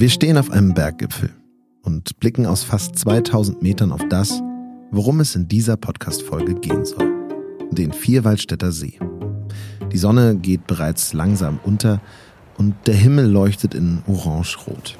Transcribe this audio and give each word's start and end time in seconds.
Wir 0.00 0.08
stehen 0.08 0.38
auf 0.38 0.50
einem 0.50 0.72
Berggipfel 0.72 1.28
und 1.82 2.18
blicken 2.20 2.46
aus 2.46 2.62
fast 2.62 2.96
2000 2.96 3.60
Metern 3.60 3.92
auf 3.92 4.00
das, 4.08 4.40
worum 4.90 5.20
es 5.20 5.36
in 5.36 5.46
dieser 5.46 5.76
Podcast-Folge 5.76 6.54
gehen 6.54 6.86
soll. 6.86 7.12
Den 7.70 7.92
Vierwaldstätter 7.92 8.72
See. 8.72 8.98
Die 9.92 9.98
Sonne 9.98 10.36
geht 10.36 10.66
bereits 10.66 11.12
langsam 11.12 11.60
unter 11.64 12.00
und 12.56 12.76
der 12.86 12.94
Himmel 12.94 13.26
leuchtet 13.26 13.74
in 13.74 14.02
orange-rot. 14.06 14.96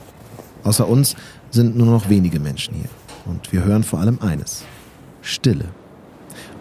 Außer 0.65 0.87
uns 0.87 1.17
sind 1.51 1.79
nur 1.79 1.87
noch 1.87 2.11
wenige 2.11 2.39
Menschen 2.39 2.75
hier. 2.75 2.91
Und 3.25 3.55
wir 3.55 3.65
hören 3.65 3.85
vor 3.85 4.01
allem 4.01 4.19
eines. 4.21 4.65
Stille. 5.23 5.65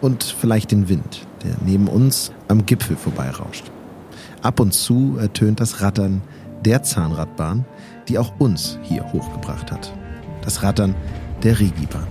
Und 0.00 0.24
vielleicht 0.24 0.70
den 0.70 0.88
Wind, 0.88 1.26
der 1.44 1.56
neben 1.66 1.88
uns 1.88 2.32
am 2.48 2.64
Gipfel 2.64 2.96
vorbeirauscht. 2.96 3.70
Ab 4.40 4.60
und 4.60 4.72
zu 4.72 5.18
ertönt 5.18 5.60
das 5.60 5.82
Rattern 5.82 6.22
der 6.64 6.82
Zahnradbahn, 6.82 7.66
die 8.08 8.18
auch 8.18 8.32
uns 8.38 8.78
hier 8.82 9.04
hochgebracht 9.12 9.70
hat. 9.70 9.92
Das 10.42 10.62
Rattern 10.62 10.94
der 11.42 11.58
Regibahn. 11.58 12.06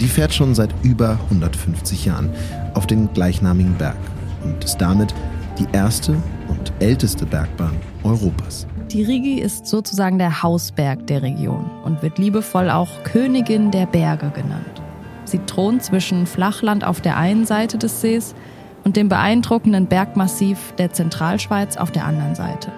Die 0.00 0.08
fährt 0.08 0.34
schon 0.34 0.54
seit 0.54 0.74
über 0.82 1.18
150 1.30 2.04
Jahren 2.04 2.30
auf 2.74 2.86
den 2.86 3.12
gleichnamigen 3.12 3.74
Berg 3.74 3.96
und 4.42 4.64
ist 4.64 4.78
damit 4.78 5.14
die 5.58 5.66
erste 5.72 6.16
und 6.48 6.72
älteste 6.80 7.26
Bergbahn 7.26 7.76
Europas. 8.02 8.66
Die 8.90 9.02
Rigi 9.02 9.40
ist 9.40 9.66
sozusagen 9.66 10.18
der 10.18 10.42
Hausberg 10.42 11.06
der 11.06 11.22
Region 11.22 11.70
und 11.84 12.02
wird 12.02 12.18
liebevoll 12.18 12.70
auch 12.70 13.02
Königin 13.04 13.70
der 13.70 13.86
Berge 13.86 14.30
genannt. 14.30 14.82
Sie 15.24 15.38
thront 15.38 15.82
zwischen 15.82 16.26
Flachland 16.26 16.84
auf 16.84 17.00
der 17.00 17.16
einen 17.16 17.46
Seite 17.46 17.78
des 17.78 18.00
Sees 18.00 18.34
und 18.84 18.96
dem 18.96 19.08
beeindruckenden 19.08 19.86
Bergmassiv 19.86 20.74
der 20.76 20.92
Zentralschweiz 20.92 21.76
auf 21.76 21.90
der 21.90 22.04
anderen 22.04 22.34
Seite. 22.34 22.70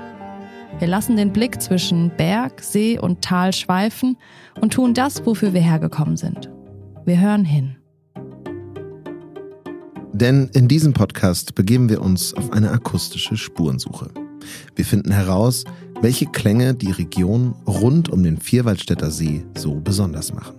Wir 0.78 0.88
lassen 0.88 1.16
den 1.16 1.32
Blick 1.32 1.62
zwischen 1.62 2.10
Berg, 2.18 2.62
See 2.62 2.98
und 2.98 3.22
Tal 3.22 3.54
schweifen 3.54 4.18
und 4.60 4.74
tun 4.74 4.92
das, 4.92 5.24
wofür 5.24 5.54
wir 5.54 5.62
hergekommen 5.62 6.18
sind. 6.18 6.50
Wir 7.06 7.18
hören 7.18 7.46
hin. 7.46 7.76
Denn 10.12 10.50
in 10.52 10.68
diesem 10.68 10.92
Podcast 10.92 11.54
begeben 11.54 11.88
wir 11.88 12.02
uns 12.02 12.34
auf 12.34 12.52
eine 12.52 12.70
akustische 12.70 13.38
Spurensuche. 13.38 14.10
Wir 14.74 14.84
finden 14.84 15.12
heraus, 15.12 15.64
welche 16.02 16.26
Klänge 16.26 16.74
die 16.74 16.90
Region 16.90 17.54
rund 17.66 18.10
um 18.10 18.22
den 18.22 18.36
Vierwaldstätter 18.36 19.10
See 19.10 19.46
so 19.56 19.80
besonders 19.80 20.34
machen. 20.34 20.56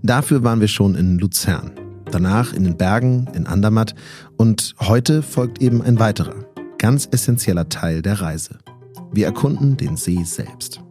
Dafür 0.00 0.44
waren 0.44 0.60
wir 0.60 0.68
schon 0.68 0.94
in 0.94 1.18
Luzern, 1.18 1.72
danach 2.12 2.52
in 2.52 2.62
den 2.62 2.76
Bergen 2.76 3.28
in 3.34 3.48
Andermatt 3.48 3.96
und 4.36 4.76
heute 4.80 5.22
folgt 5.22 5.60
eben 5.60 5.82
ein 5.82 5.98
weiterer, 5.98 6.36
ganz 6.78 7.08
essentieller 7.10 7.68
Teil 7.68 8.00
der 8.00 8.20
Reise. 8.20 8.60
Wir 9.12 9.26
erkunden 9.26 9.76
den 9.76 9.96
See 9.96 10.22
selbst. 10.24 10.82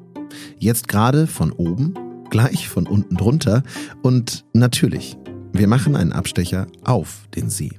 Jetzt 0.57 0.87
gerade 0.87 1.27
von 1.27 1.51
oben, 1.51 1.93
gleich 2.29 2.67
von 2.67 2.87
unten 2.87 3.15
drunter 3.15 3.63
und 4.01 4.45
natürlich, 4.53 5.17
wir 5.53 5.67
machen 5.67 5.95
einen 5.95 6.11
Abstecher 6.11 6.67
auf 6.83 7.27
den 7.35 7.49
See. 7.49 7.71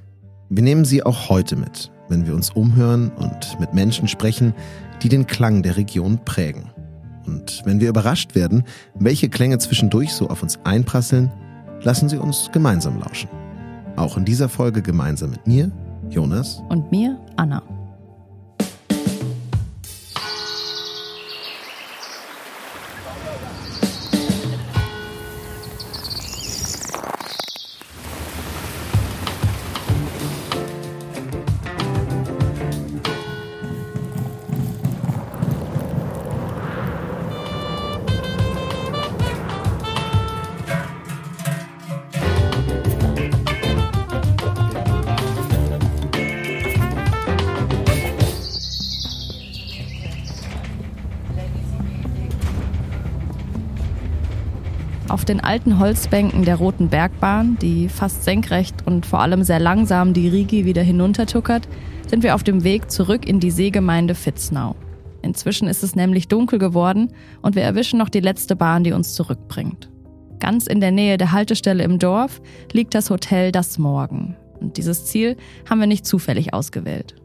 Wir 0.49 0.63
nehmen 0.63 0.85
Sie 0.85 1.03
auch 1.03 1.29
heute 1.29 1.55
mit, 1.55 1.91
wenn 2.09 2.25
wir 2.25 2.33
uns 2.33 2.51
umhören 2.51 3.11
und 3.11 3.59
mit 3.59 3.73
Menschen 3.73 4.07
sprechen, 4.07 4.53
die 5.03 5.09
den 5.09 5.27
Klang 5.27 5.61
der 5.61 5.77
Region 5.77 6.23
prägen. 6.23 6.71
Und 7.25 7.61
wenn 7.65 7.81
wir 7.81 7.89
überrascht 7.89 8.33
werden, 8.35 8.63
welche 8.95 9.29
Klänge 9.29 9.57
zwischendurch 9.57 10.13
so 10.13 10.29
auf 10.29 10.41
uns 10.41 10.57
einprasseln, 10.63 11.31
lassen 11.81 12.09
Sie 12.09 12.17
uns 12.17 12.49
gemeinsam 12.53 12.99
lauschen. 12.99 13.29
Auch 13.97 14.17
in 14.17 14.25
dieser 14.25 14.47
Folge 14.47 14.81
gemeinsam 14.81 15.31
mit 15.31 15.45
mir, 15.45 15.71
Jonas. 16.09 16.63
Und 16.69 16.89
mir, 16.91 17.19
Anna. 17.35 17.61
Den 55.29 55.39
alten 55.39 55.79
Holzbänken 55.79 56.45
der 56.45 56.55
Roten 56.55 56.89
Bergbahn, 56.89 57.57
die 57.61 57.89
fast 57.89 58.23
senkrecht 58.23 58.85
und 58.85 59.05
vor 59.05 59.19
allem 59.19 59.43
sehr 59.43 59.59
langsam 59.59 60.13
die 60.13 60.27
Rigi 60.27 60.65
wieder 60.65 60.81
hinuntertuckert, 60.81 61.67
sind 62.07 62.23
wir 62.23 62.35
auf 62.35 62.43
dem 62.43 62.63
Weg 62.63 62.89
zurück 62.89 63.27
in 63.27 63.39
die 63.39 63.51
Seegemeinde 63.51 64.15
Vitznau. 64.15 64.75
Inzwischen 65.21 65.67
ist 65.67 65.83
es 65.83 65.95
nämlich 65.95 66.27
dunkel 66.27 66.59
geworden 66.59 67.11
und 67.41 67.55
wir 67.55 67.63
erwischen 67.63 67.99
noch 67.99 68.09
die 68.09 68.21
letzte 68.21 68.55
Bahn, 68.55 68.83
die 68.83 68.93
uns 68.93 69.13
zurückbringt. 69.13 69.89
Ganz 70.39 70.67
in 70.67 70.79
der 70.79 70.91
Nähe 70.91 71.17
der 71.17 71.31
Haltestelle 71.31 71.83
im 71.83 71.99
Dorf 71.99 72.41
liegt 72.71 72.95
das 72.95 73.09
Hotel 73.09 73.51
Das 73.51 73.77
Morgen. 73.77 74.35
Und 74.59 74.77
dieses 74.77 75.05
Ziel 75.05 75.35
haben 75.69 75.79
wir 75.79 75.87
nicht 75.87 76.05
zufällig 76.05 76.53
ausgewählt. 76.53 77.15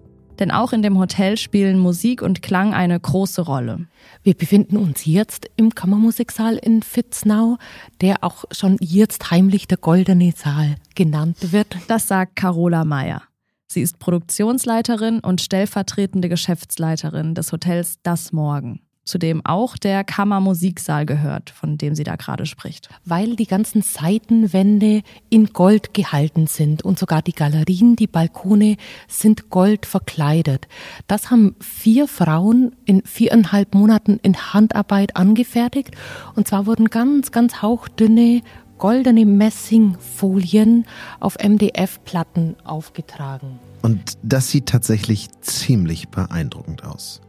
Denn 0.43 0.51
auch 0.51 0.73
in 0.73 0.83
dem 0.83 0.99
Hotel 0.99 1.39
spielen 1.39 1.79
Musik 1.79 2.21
und 2.21 2.43
Klang 2.43 2.75
eine 2.75 2.99
große 2.99 3.43
Rolle. 3.43 3.87
Wir 4.25 4.35
befinden 4.35 4.77
uns 4.77 5.07
jetzt 5.07 5.49
im 5.55 5.73
Kammermusiksaal 5.73 6.57
in 6.57 6.83
Vitznau, 6.83 7.59
der 8.01 8.25
auch 8.25 8.47
schon 8.51 8.77
jetzt 8.81 9.31
heimlich 9.31 9.69
der 9.69 9.79
Goldene 9.79 10.33
Saal 10.37 10.75
genannt 10.97 11.53
wird. 11.53 11.77
Das 11.87 12.09
sagt 12.09 12.35
Carola 12.35 12.85
Meyer. 12.85 13.23
Sie 13.69 13.83
ist 13.83 14.01
Produktionsleiterin 14.01 15.21
und 15.21 15.41
stellvertretende 15.41 16.29
Geschäftsleiterin 16.29 17.37
des 17.37 17.53
Hotels 17.53 18.01
Das 18.03 18.33
Morgen 18.33 18.81
zu 19.05 19.19
dem 19.19 19.45
auch 19.45 19.77
der 19.77 20.05
Kammermusiksaal 20.05 21.07
gehört, 21.07 21.51
von 21.51 21.79
dem 21.79 21.95
sie 21.95 22.05
da 22.05 22.17
gerade 22.17 22.47
spricht. 22.47 22.89
Weil 23.05 23.37
die 23.37 23.47
ganzen 23.47 23.83
Seitenwände 23.83 25.03
in 25.29 25.47
Gold 25.47 25.95
gehalten 25.95 26.47
sind 26.47 26.83
und 26.83 26.99
sogar 26.99 27.23
die 27.23 27.33
Galerien, 27.33 27.97
die 27.97 28.07
Balkone 28.07 28.77
sind 29.09 29.51
Gold 29.51 29.87
verkleidet. 29.87 30.69
Das 31.07 31.31
haben 31.31 31.57
vier 31.61 32.07
Frauen 32.07 32.77
in 32.85 33.03
viereinhalb 33.05 33.75
Monaten 33.75 34.19
in 34.23 34.37
Handarbeit 34.37 35.17
angefertigt 35.17 35.91
und 36.35 36.47
zwar 36.47 36.67
wurden 36.67 36.91
ganz, 36.91 37.33
ganz 37.33 37.63
hauchdünne 37.63 38.43
goldene 38.83 39.25
Messingfolien 39.25 40.87
auf 41.21 41.37
MDF-Platten 41.39 42.57
aufgetragen. 42.65 43.61
Und 43.81 44.19
das 44.25 44.51
sieht 44.51 44.67
tatsächlich 44.67 45.29
ziemlich 45.41 46.09
beeindruckend 46.09 46.83
aus. 46.83 47.22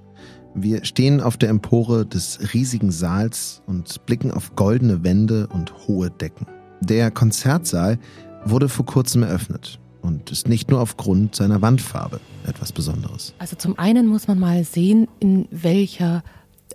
Wir 0.55 0.85
stehen 0.85 1.19
auf 1.19 1.37
der 1.37 1.49
Empore 1.49 2.05
des 2.05 2.53
riesigen 2.53 2.91
Saals 2.91 3.63
und 3.65 4.05
blicken 4.05 4.31
auf 4.31 4.55
goldene 4.55 5.03
Wände 5.03 5.47
und 5.47 5.73
hohe 5.87 6.11
Decken. 6.11 6.45
Der 6.79 7.09
Konzertsaal 7.09 7.97
wurde 8.45 8.69
vor 8.69 8.85
kurzem 8.85 9.23
eröffnet 9.23 9.79
und 10.01 10.31
ist 10.31 10.47
nicht 10.47 10.69
nur 10.69 10.79
aufgrund 10.79 11.35
seiner 11.35 11.61
Wandfarbe 11.61 12.19
etwas 12.45 12.71
Besonderes. 12.71 13.33
Also 13.39 13.55
zum 13.55 13.79
einen 13.79 14.07
muss 14.07 14.27
man 14.27 14.37
mal 14.37 14.63
sehen, 14.63 15.07
in 15.19 15.47
welcher 15.49 16.23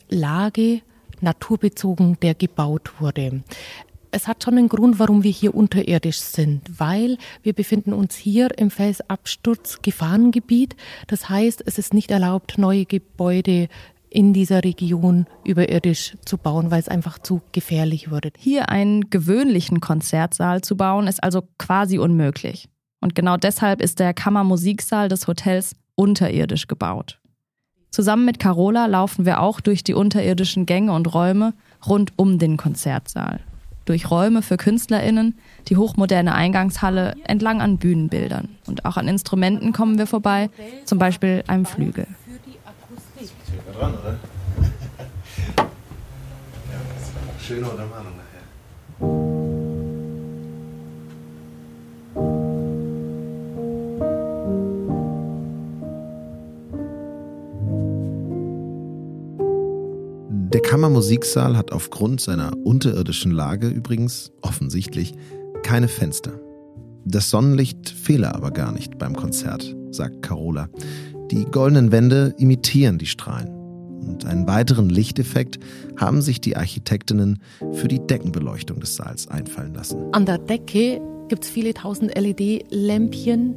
Lage 0.09 0.81
naturbezogen 1.21 2.19
der 2.21 2.35
gebaut 2.35 2.93
wurde 3.01 3.43
es 4.11 4.27
hat 4.27 4.43
schon 4.43 4.59
einen 4.59 4.69
Grund, 4.69 4.99
warum 4.99 5.23
wir 5.23 5.31
hier 5.31 5.55
unterirdisch 5.55 6.21
sind, 6.21 6.63
weil 6.79 7.19
wir 7.43 7.53
befinden 7.53 7.93
uns 7.93 8.17
hier 8.17 8.57
im 8.59 8.71
Felsabsturz-Gefahrengebiet. 8.71 10.77
Das 11.07 11.29
heißt, 11.29 11.63
es 11.67 11.79
ist 11.79 11.95
nicht 11.95 12.11
erlaubt, 12.11 12.59
neue 12.59 12.85
Gebäude 12.85 13.69
in 14.11 14.33
dieser 14.33 14.65
Region 14.65 15.27
überirdisch 15.45 16.17
zu 16.25 16.39
bauen, 16.39 16.71
weil 16.71 16.81
es 16.81 16.89
einfach 16.89 17.19
zu 17.19 17.43
gefährlich 17.53 18.11
würde. 18.11 18.31
Hier 18.39 18.71
einen 18.71 19.11
gewöhnlichen 19.11 19.81
Konzertsaal 19.81 20.63
zu 20.63 20.77
bauen, 20.77 21.07
ist 21.07 21.23
also 21.23 21.43
quasi 21.59 21.99
unmöglich. 21.99 22.69
Und 23.01 23.15
genau 23.15 23.37
deshalb 23.37 23.83
ist 23.83 23.99
der 23.99 24.15
Kammermusiksaal 24.15 25.09
des 25.09 25.27
Hotels 25.27 25.77
unterirdisch 25.95 26.69
gebaut. 26.69 27.21
Zusammen 27.91 28.25
mit 28.25 28.39
Carola 28.39 28.87
laufen 28.87 29.25
wir 29.25 29.41
auch 29.41 29.61
durch 29.61 29.85
die 29.85 29.95
unterirdischen 29.95 30.67
Gänge 30.67 30.93
und 30.93 31.13
Räume 31.15 31.55
rund 31.87 32.13
um 32.17 32.39
den 32.39 32.57
Konzertsaal 32.57 33.41
durch 33.89 34.11
Räume 34.11 34.43
für 34.43 34.59
KünstlerInnen, 34.59 35.39
die 35.69 35.77
hochmoderne 35.77 36.35
Eingangshalle 36.35 37.15
entlang 37.25 37.63
an 37.63 37.79
Bühnenbildern. 37.79 38.51
Und 38.67 38.85
auch 38.85 38.99
an 38.99 39.09
Instrumenten 39.09 39.73
kommen 39.73 39.97
wir 39.99 40.07
vorbei, 40.07 40.51
zum 40.85 40.99
Beispiel 40.99 41.43
einem 41.47 41.65
Flügel. 41.65 42.07
Dran, 43.79 43.95
oder? 43.95 44.17
Schöne 47.41 47.67
Untermalung 47.67 48.13
nachher. 48.17 48.38
Kammermusiksaal 60.79 61.57
hat 61.57 61.73
aufgrund 61.73 62.21
seiner 62.21 62.53
unterirdischen 62.65 63.33
Lage 63.33 63.67
übrigens 63.67 64.31
offensichtlich 64.43 65.13
keine 65.65 65.89
Fenster. 65.89 66.41
Das 67.05 67.31
Sonnenlicht 67.31 67.89
fehle 67.89 68.33
aber 68.33 68.53
gar 68.53 68.71
nicht 68.71 68.97
beim 68.97 69.17
Konzert, 69.17 69.75
sagt 69.91 70.23
Carola. 70.23 70.69
Die 71.33 71.47
goldenen 71.47 71.91
Wände 71.91 72.33
imitieren 72.39 72.97
die 72.97 73.07
Strahlen. 73.07 73.49
Und 73.49 74.25
einen 74.25 74.47
weiteren 74.47 74.89
Lichteffekt 74.89 75.59
haben 75.97 76.23
sich 76.23 76.41
die 76.41 76.57
Architektinnen 76.57 77.43
für 77.73 77.89
die 77.89 77.99
Deckenbeleuchtung 77.99 78.79
des 78.79 78.95
Saals 78.95 79.27
einfallen 79.27 79.75
lassen. 79.75 79.99
An 80.13 80.27
der 80.27 80.39
Decke 80.39 81.01
gibt 81.27 81.43
es 81.43 81.51
viele 81.51 81.75
tausend 81.75 82.17
LED-Lämpchen, 82.17 83.57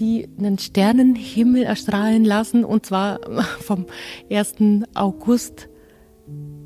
die 0.00 0.26
einen 0.38 0.58
Sternenhimmel 0.58 1.64
erstrahlen 1.64 2.24
lassen, 2.24 2.64
und 2.64 2.86
zwar 2.86 3.20
vom 3.60 3.84
1. 4.30 4.54
August 4.94 5.68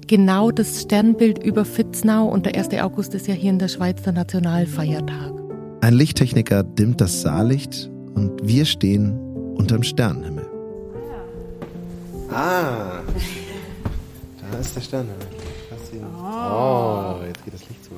genau 0.07 0.51
das 0.51 0.83
Sternbild 0.83 1.43
über 1.43 1.65
Fitznau 1.65 2.27
und 2.27 2.47
der 2.47 2.57
1. 2.57 2.71
August 2.81 3.15
ist 3.15 3.27
ja 3.27 3.35
hier 3.35 3.51
in 3.51 3.59
der 3.59 3.69
Schweiz 3.69 4.03
der 4.03 4.13
Nationalfeiertag. 4.13 5.33
Ein 5.81 5.95
Lichttechniker 5.95 6.63
dimmt 6.63 7.01
das 7.01 7.23
Saallicht 7.23 7.91
und 8.15 8.41
wir 8.43 8.65
stehen 8.65 9.19
unterm 9.57 9.83
Sternenhimmel. 9.83 10.47
Ah, 12.31 13.01
da 14.51 14.59
ist 14.59 14.77
der 14.77 14.81
Sternenhimmel. 14.81 15.27
Oh, 16.23 17.17
jetzt 17.27 17.45
geht 17.45 17.55
das 17.55 17.69
Licht 17.69 17.85
so 17.85 17.93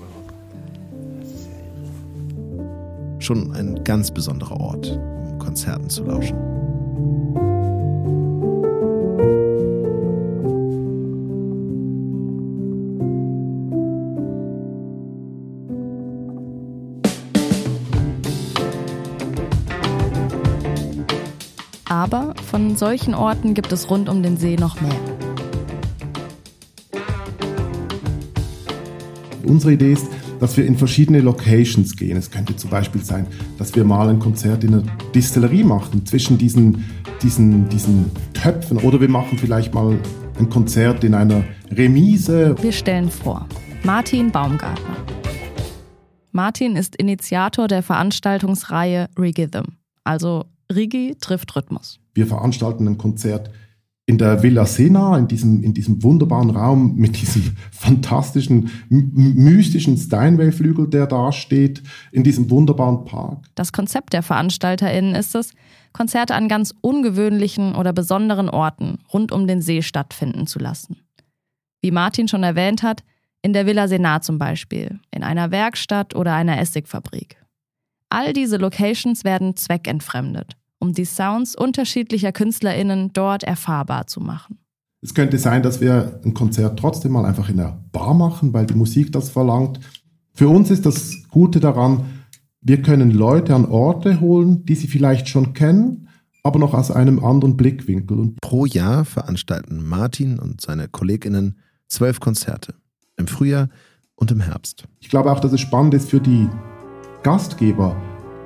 Schon 3.19 3.53
ein 3.53 3.83
ganz 3.85 4.11
besonderer 4.11 4.61
Ort, 4.61 4.93
um 4.93 5.39
Konzerten 5.39 5.91
zu 5.91 6.05
lauschen. 6.05 6.58
Solchen 22.79 23.15
Orten 23.15 23.55
gibt 23.55 23.73
es 23.73 23.91
rund 23.91 24.09
um 24.09 24.23
den 24.23 24.37
See 24.37 24.57
noch 24.57 24.81
mehr. 24.81 24.95
Unsere 29.45 29.73
Idee 29.73 29.93
ist, 29.93 30.07
dass 30.39 30.57
wir 30.57 30.65
in 30.65 30.77
verschiedene 30.77 31.21
Locations 31.21 31.97
gehen. 31.97 32.17
Es 32.17 32.31
könnte 32.31 32.55
zum 32.55 32.71
Beispiel 32.71 33.03
sein, 33.03 33.27
dass 33.59 33.75
wir 33.75 33.85
mal 33.85 34.09
ein 34.09 34.21
Konzert 34.21 34.63
in 34.63 34.75
einer 34.75 34.83
Distillerie 35.15 35.65
machen, 35.65 36.07
zwischen 36.07 36.39
diesen, 36.39 36.85
diesen, 37.23 37.69
diesen 37.69 38.11
Töpfen. 38.35 38.79
Oder 38.79 39.01
wir 39.01 39.09
machen 39.09 39.39
vielleicht 39.39 39.75
mal 39.75 39.99
ein 40.39 40.49
Konzert 40.49 41.03
in 41.03 41.15
einer 41.15 41.43
Remise. 41.73 42.55
Wir 42.61 42.73
stellen 42.73 43.11
vor, 43.11 43.49
Martin 43.83 44.31
Baumgartner. 44.31 44.97
Martin 46.31 46.77
ist 46.77 46.95
Initiator 46.95 47.67
der 47.67 47.83
Veranstaltungsreihe 47.83 49.09
Rigithm, 49.19 49.65
also 50.05 50.45
Rigi 50.73 51.17
trifft 51.21 51.55
Rhythmus. 51.57 51.99
Wir 52.15 52.27
veranstalten 52.27 52.87
ein 52.87 52.99
Konzert 52.99 53.51
in 54.09 54.17
der 54.17 54.43
Villa 54.43 54.65
Sena, 54.65 55.19
in 55.19 55.29
diesem, 55.29 55.63
in 55.63 55.75
diesem 55.75 56.03
wunderbaren 56.03 56.49
Raum 56.49 56.97
mit 56.97 57.21
diesem 57.21 57.55
fantastischen, 57.71 58.71
mystischen 58.89 59.99
Steinway-Flügel, 59.99 60.89
der 60.89 61.07
da 61.07 61.31
steht, 61.31 61.83
in 62.11 62.25
diesem 62.25 62.51
wunderbaren 62.51 63.05
Park. 63.05 63.45
Das 63.55 63.71
Konzept 63.71 64.15
der 64.15 64.23
VeranstalterInnen 64.23 65.15
ist 65.15 65.35
es, 65.35 65.53
Konzerte 65.93 66.35
an 66.35 66.49
ganz 66.49 66.75
ungewöhnlichen 66.81 67.75
oder 67.75 67.93
besonderen 67.93 68.49
Orten 68.49 68.99
rund 69.13 69.31
um 69.31 69.47
den 69.47 69.61
See 69.61 69.83
stattfinden 69.83 70.47
zu 70.47 70.59
lassen. 70.59 70.97
Wie 71.83 71.91
Martin 71.91 72.29
schon 72.29 72.43
erwähnt 72.43 72.83
hat, 72.83 73.05
in 73.43 73.53
der 73.53 73.67
Villa 73.67 73.89
Sena 73.89 74.23
zum 74.23 74.39
Beispiel, 74.39 75.01
in 75.11 75.23
einer 75.23 75.51
Werkstatt 75.51 76.17
oder 76.17 76.35
einer 76.35 76.59
Essigfabrik. 76.59 77.37
All 78.11 78.33
diese 78.33 78.57
Locations 78.57 79.25
werden 79.25 79.57
zweckentfremdet, 79.57 80.57
um 80.79 80.93
die 80.93 81.05
Sounds 81.05 81.55
unterschiedlicher 81.55 82.33
KünstlerInnen 82.33 83.13
dort 83.13 83.43
erfahrbar 83.43 84.07
zu 84.07 84.21
machen. 84.21 84.59
Es 85.01 85.15
könnte 85.15 85.39
sein, 85.39 85.63
dass 85.63 85.81
wir 85.81 86.21
ein 86.25 86.35
Konzert 86.35 86.79
trotzdem 86.79 87.13
mal 87.13 87.25
einfach 87.25 87.49
in 87.49 87.59
der 87.59 87.85
Bar 87.93 88.15
machen, 88.15 88.53
weil 88.53 88.67
die 88.67 88.75
Musik 88.75 89.13
das 89.13 89.31
verlangt. 89.31 89.79
Für 90.35 90.49
uns 90.49 90.71
ist 90.71 90.87
das 90.87 91.29
Gute 91.29 91.61
daran, 91.61 92.05
wir 92.61 92.83
können 92.83 93.11
Leute 93.11 93.55
an 93.55 93.67
Orte 93.67 94.21
holen, 94.21 94.65
die 94.65 94.75
sie 94.75 94.89
vielleicht 94.89 95.29
schon 95.29 95.53
kennen, 95.53 96.09
aber 96.43 96.59
noch 96.59 96.75
aus 96.75 96.91
einem 96.91 97.25
anderen 97.25 97.57
Blickwinkel. 97.57 98.19
Und 98.19 98.41
Pro 98.41 98.67
Jahr 98.67 99.05
veranstalten 99.05 99.87
Martin 99.87 100.39
und 100.39 100.61
seine 100.61 100.89
KollegInnen 100.89 101.59
zwölf 101.87 102.21
Konzerte. 102.21 102.75
Im 103.17 103.29
Frühjahr 103.29 103.69
und 104.17 104.31
im 104.31 104.41
Herbst. 104.41 104.85
Ich 105.01 105.09
glaube 105.09 105.31
auch, 105.31 105.41
dass 105.41 105.53
es 105.53 105.61
spannend 105.61 105.95
ist 105.95 106.11
für 106.11 106.21
die 106.21 106.49
Gastgeber, 107.29 107.95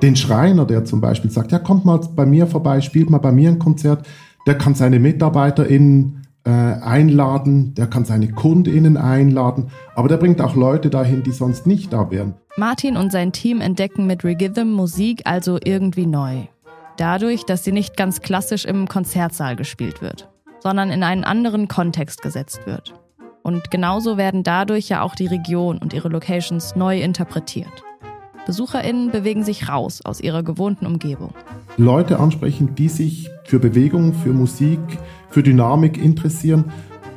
den 0.01 0.17
Schreiner, 0.17 0.65
der 0.65 0.83
zum 0.83 0.99
Beispiel 0.99 1.31
sagt, 1.31 1.53
ja, 1.53 1.59
kommt 1.59 1.85
mal 1.85 2.01
bei 2.17 2.25
mir 2.25 2.47
vorbei, 2.47 2.81
spielt 2.81 3.09
mal 3.09 3.19
bei 3.19 3.31
mir 3.31 3.49
ein 3.49 3.57
Konzert, 3.57 4.05
der 4.45 4.57
kann 4.57 4.75
seine 4.75 4.99
MitarbeiterInnen 4.99 6.27
äh, 6.43 6.49
einladen, 6.49 7.75
der 7.75 7.87
kann 7.87 8.03
seine 8.03 8.27
KundInnen 8.27 8.97
einladen, 8.97 9.67
aber 9.95 10.09
der 10.09 10.17
bringt 10.17 10.41
auch 10.41 10.57
Leute 10.57 10.89
dahin, 10.89 11.23
die 11.23 11.31
sonst 11.31 11.65
nicht 11.65 11.93
da 11.93 12.11
wären. 12.11 12.33
Martin 12.57 12.97
und 12.97 13.13
sein 13.13 13.31
Team 13.31 13.61
entdecken 13.61 14.05
mit 14.05 14.25
Regithm 14.25 14.73
Musik 14.73 15.21
also 15.23 15.59
irgendwie 15.63 16.05
neu. 16.05 16.47
Dadurch, 16.97 17.45
dass 17.45 17.63
sie 17.63 17.71
nicht 17.71 17.95
ganz 17.95 18.19
klassisch 18.19 18.65
im 18.65 18.89
Konzertsaal 18.89 19.55
gespielt 19.55 20.01
wird, 20.01 20.27
sondern 20.59 20.91
in 20.91 21.03
einen 21.03 21.23
anderen 21.23 21.69
Kontext 21.69 22.21
gesetzt 22.21 22.59
wird. 22.65 22.93
Und 23.43 23.71
genauso 23.71 24.17
werden 24.17 24.43
dadurch 24.43 24.89
ja 24.89 25.03
auch 25.03 25.15
die 25.15 25.27
Region 25.27 25.77
und 25.77 25.93
ihre 25.93 26.09
Locations 26.09 26.75
neu 26.75 26.99
interpretiert. 26.99 27.81
BesucherInnen 28.45 29.11
bewegen 29.11 29.43
sich 29.43 29.69
raus 29.69 30.01
aus 30.03 30.19
ihrer 30.19 30.43
gewohnten 30.43 30.85
Umgebung. 30.85 31.33
Leute 31.77 32.19
ansprechen, 32.19 32.75
die 32.75 32.89
sich 32.89 33.29
für 33.45 33.59
Bewegung, 33.59 34.13
für 34.13 34.33
Musik, 34.33 34.79
für 35.29 35.43
Dynamik 35.43 35.97
interessieren. 35.97 36.65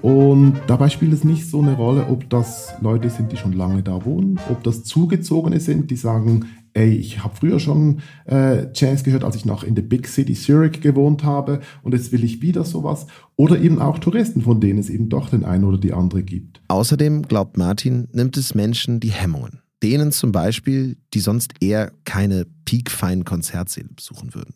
Und 0.03 0.55
dabei 0.67 0.89
spielt 0.89 1.13
es 1.13 1.25
nicht 1.25 1.51
so 1.51 1.61
eine 1.61 1.75
Rolle, 1.75 2.07
ob 2.09 2.31
das 2.31 2.75
Leute 2.81 3.11
sind, 3.11 3.33
die 3.33 3.37
schon 3.37 3.53
lange 3.53 3.83
da 3.83 4.05
wohnen, 4.05 4.39
ob 4.51 4.63
das 4.63 4.85
Zugezogene 4.85 5.59
sind, 5.59 5.91
die 5.91 5.97
sagen, 5.97 6.47
ey, 6.75 6.95
ich 6.95 7.25
habe 7.25 7.35
früher 7.35 7.59
schon 7.59 8.01
äh, 8.27 8.67
Jazz 8.75 9.03
gehört, 9.03 9.25
als 9.25 9.35
ich 9.35 9.47
noch 9.47 9.65
in 9.65 9.75
der 9.75 9.83
Big 9.83 10.07
City 10.07 10.35
Zurich 10.35 10.81
gewohnt 10.81 11.25
habe 11.25 11.61
und 11.83 11.93
jetzt 11.93 12.13
will 12.13 12.23
ich 12.23 12.43
wieder 12.43 12.65
sowas. 12.65 13.07
Oder 13.35 13.59
eben 13.59 13.81
auch 13.81 13.99
Touristen, 13.99 14.43
von 14.43 14.61
denen 14.61 14.79
es 14.79 14.91
eben 14.91 15.09
doch 15.09 15.31
den 15.31 15.45
einen 15.45 15.65
oder 15.65 15.79
die 15.79 15.93
andere 15.93 16.23
gibt. 16.23 16.61
Außerdem, 16.69 17.23
glaubt 17.23 17.57
Martin, 17.57 18.09
nimmt 18.13 18.37
es 18.37 18.55
Menschen 18.55 19.01
die 19.01 19.11
Hemmungen 19.11 19.61
denen 19.83 20.13
zum 20.13 20.33
Beispiel, 20.33 20.97
die 21.15 21.21
sonst 21.21 21.55
eher 21.61 21.93
keine 22.05 22.47
peakfeinen 22.65 23.25
Konzertsäle 23.25 23.89
besuchen 23.95 24.35
würden. 24.35 24.55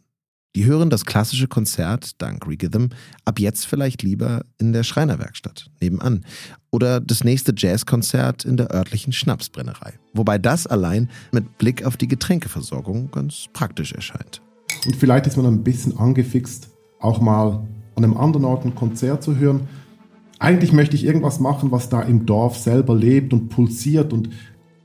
Die 0.57 0.65
hören 0.65 0.91
das 0.91 1.05
klassische 1.05 1.47
Konzert 1.47 2.21
dank 2.21 2.45
Regithm 2.49 2.89
ab 3.25 3.39
jetzt 3.39 3.67
vielleicht 3.67 4.03
lieber 4.03 4.45
in 4.59 4.73
der 4.73 4.83
Schreinerwerkstatt 4.83 5.71
nebenan 5.81 6.25
oder 6.73 7.01
das 7.01 7.23
nächste 7.23 7.55
Jazzkonzert 7.57 8.45
in 8.45 8.57
der 8.57 8.75
örtlichen 8.75 9.13
Schnapsbrennerei. 9.13 9.95
Wobei 10.13 10.39
das 10.39 10.67
allein 10.67 11.09
mit 11.31 11.59
Blick 11.59 11.85
auf 11.85 11.97
die 11.97 12.09
Getränkeversorgung 12.09 13.13
ganz 13.13 13.47
praktisch 13.53 13.93
erscheint. 13.93 14.43
Und 14.87 14.97
vielleicht 14.97 15.29
ist 15.29 15.37
man 15.37 15.47
ein 15.47 15.63
bisschen 15.63 15.97
angefixt, 15.97 16.71
auch 16.99 17.21
mal 17.21 17.65
an 17.95 18.05
einem 18.05 18.17
anderen 18.17 18.45
Ort 18.45 18.65
ein 18.65 18.75
Konzert 18.75 19.23
zu 19.23 19.37
hören. 19.37 19.69
Eigentlich 20.41 20.73
möchte 20.73 20.97
ich 20.97 21.05
irgendwas 21.05 21.39
machen, 21.39 21.71
was 21.71 21.91
da 21.91 22.03
im 22.03 22.27
Dorf 22.27 22.57
selber 22.57 22.97
lebt 22.97 23.33
und 23.33 23.51
pulsiert 23.51 24.13
und 24.13 24.31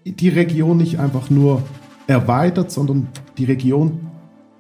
die 0.06 0.30
Region 0.30 0.78
nicht 0.78 1.00
einfach 1.00 1.30
nur 1.32 1.64
erweitert, 2.06 2.72
sondern 2.72 3.08
die 3.38 3.46
Region 3.46 4.00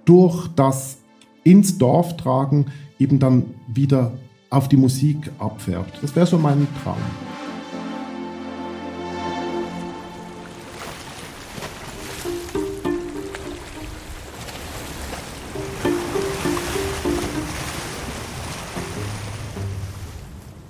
durch 0.03 0.47
das 0.55 0.97
ins 1.43 1.77
Dorf 1.77 2.17
tragen 2.17 2.65
eben 2.97 3.19
dann 3.19 3.45
wieder 3.67 4.13
auf 4.49 4.67
die 4.67 4.77
Musik 4.77 5.29
abfärbt. 5.37 5.99
Das 6.01 6.15
wäre 6.15 6.25
so 6.25 6.39
mein 6.39 6.67
Traum. 6.83 6.97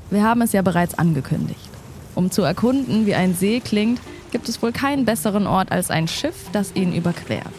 Wir 0.10 0.24
haben 0.24 0.42
es 0.42 0.52
ja 0.54 0.62
bereits 0.62 0.98
angekündigt. 0.98 1.70
Um 2.16 2.32
zu 2.32 2.42
erkunden, 2.42 3.06
wie 3.06 3.16
ein 3.16 3.36
See 3.36 3.60
klingt, 3.60 4.00
gibt 4.36 4.50
es 4.50 4.62
wohl 4.62 4.74
keinen 4.74 5.06
besseren 5.06 5.48
Ort 5.48 5.72
als 5.72 5.90
ein 5.90 6.10
Schiff, 6.10 6.50
das 6.52 6.76
ihn 6.76 6.94
überquert. 6.94 7.54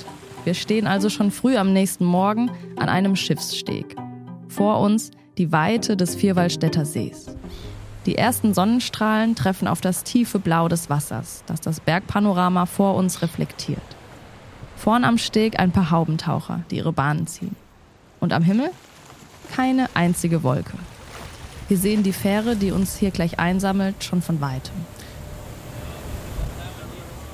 Wir 0.45 0.53
stehen 0.53 0.87
also 0.87 1.09
schon 1.09 1.31
früh 1.31 1.57
am 1.57 1.73
nächsten 1.73 2.05
Morgen 2.05 2.51
an 2.77 2.91
einem 2.91 3.17
Schiffssteg. 3.17 3.97
Vor 4.49 4.81
uns 4.81 5.11
die 5.39 5.53
Weite 5.53 5.97
des 5.97 6.15
Vierwaldstätter 6.15 6.85
Sees. 6.85 7.35
Die 8.05 8.19
ersten 8.19 8.53
Sonnenstrahlen 8.53 9.35
treffen 9.35 9.69
auf 9.69 9.81
das 9.81 10.05
tiefe 10.05 10.39
Blau 10.39 10.69
des 10.69 10.91
Wassers, 10.91 11.45
das 11.47 11.63
das 11.63 11.81
Bergpanorama 11.81 12.67
vor 12.67 12.95
uns 12.95 13.23
reflektiert. 13.23 13.81
Vorn 14.77 15.05
am 15.05 15.17
Steg 15.17 15.59
ein 15.59 15.73
paar 15.73 15.91
Haubentaucher, 15.91 16.61
die 16.71 16.77
ihre 16.77 16.93
Bahnen 16.93 17.27
ziehen. 17.27 17.57
Und 18.21 18.35
am 18.35 18.43
Himmel 18.43 18.69
keine 19.51 19.89
einzige 19.95 20.43
Wolke. 20.43 20.77
Wir 21.69 21.79
sehen 21.79 22.03
die 22.03 22.13
Fähre, 22.13 22.55
die 22.55 22.71
uns 22.71 22.99
hier 22.99 23.13
gleich 23.13 23.39
einsammelt, 23.39 24.05
schon 24.05 24.21
von 24.21 24.43
weitem. 24.43 24.75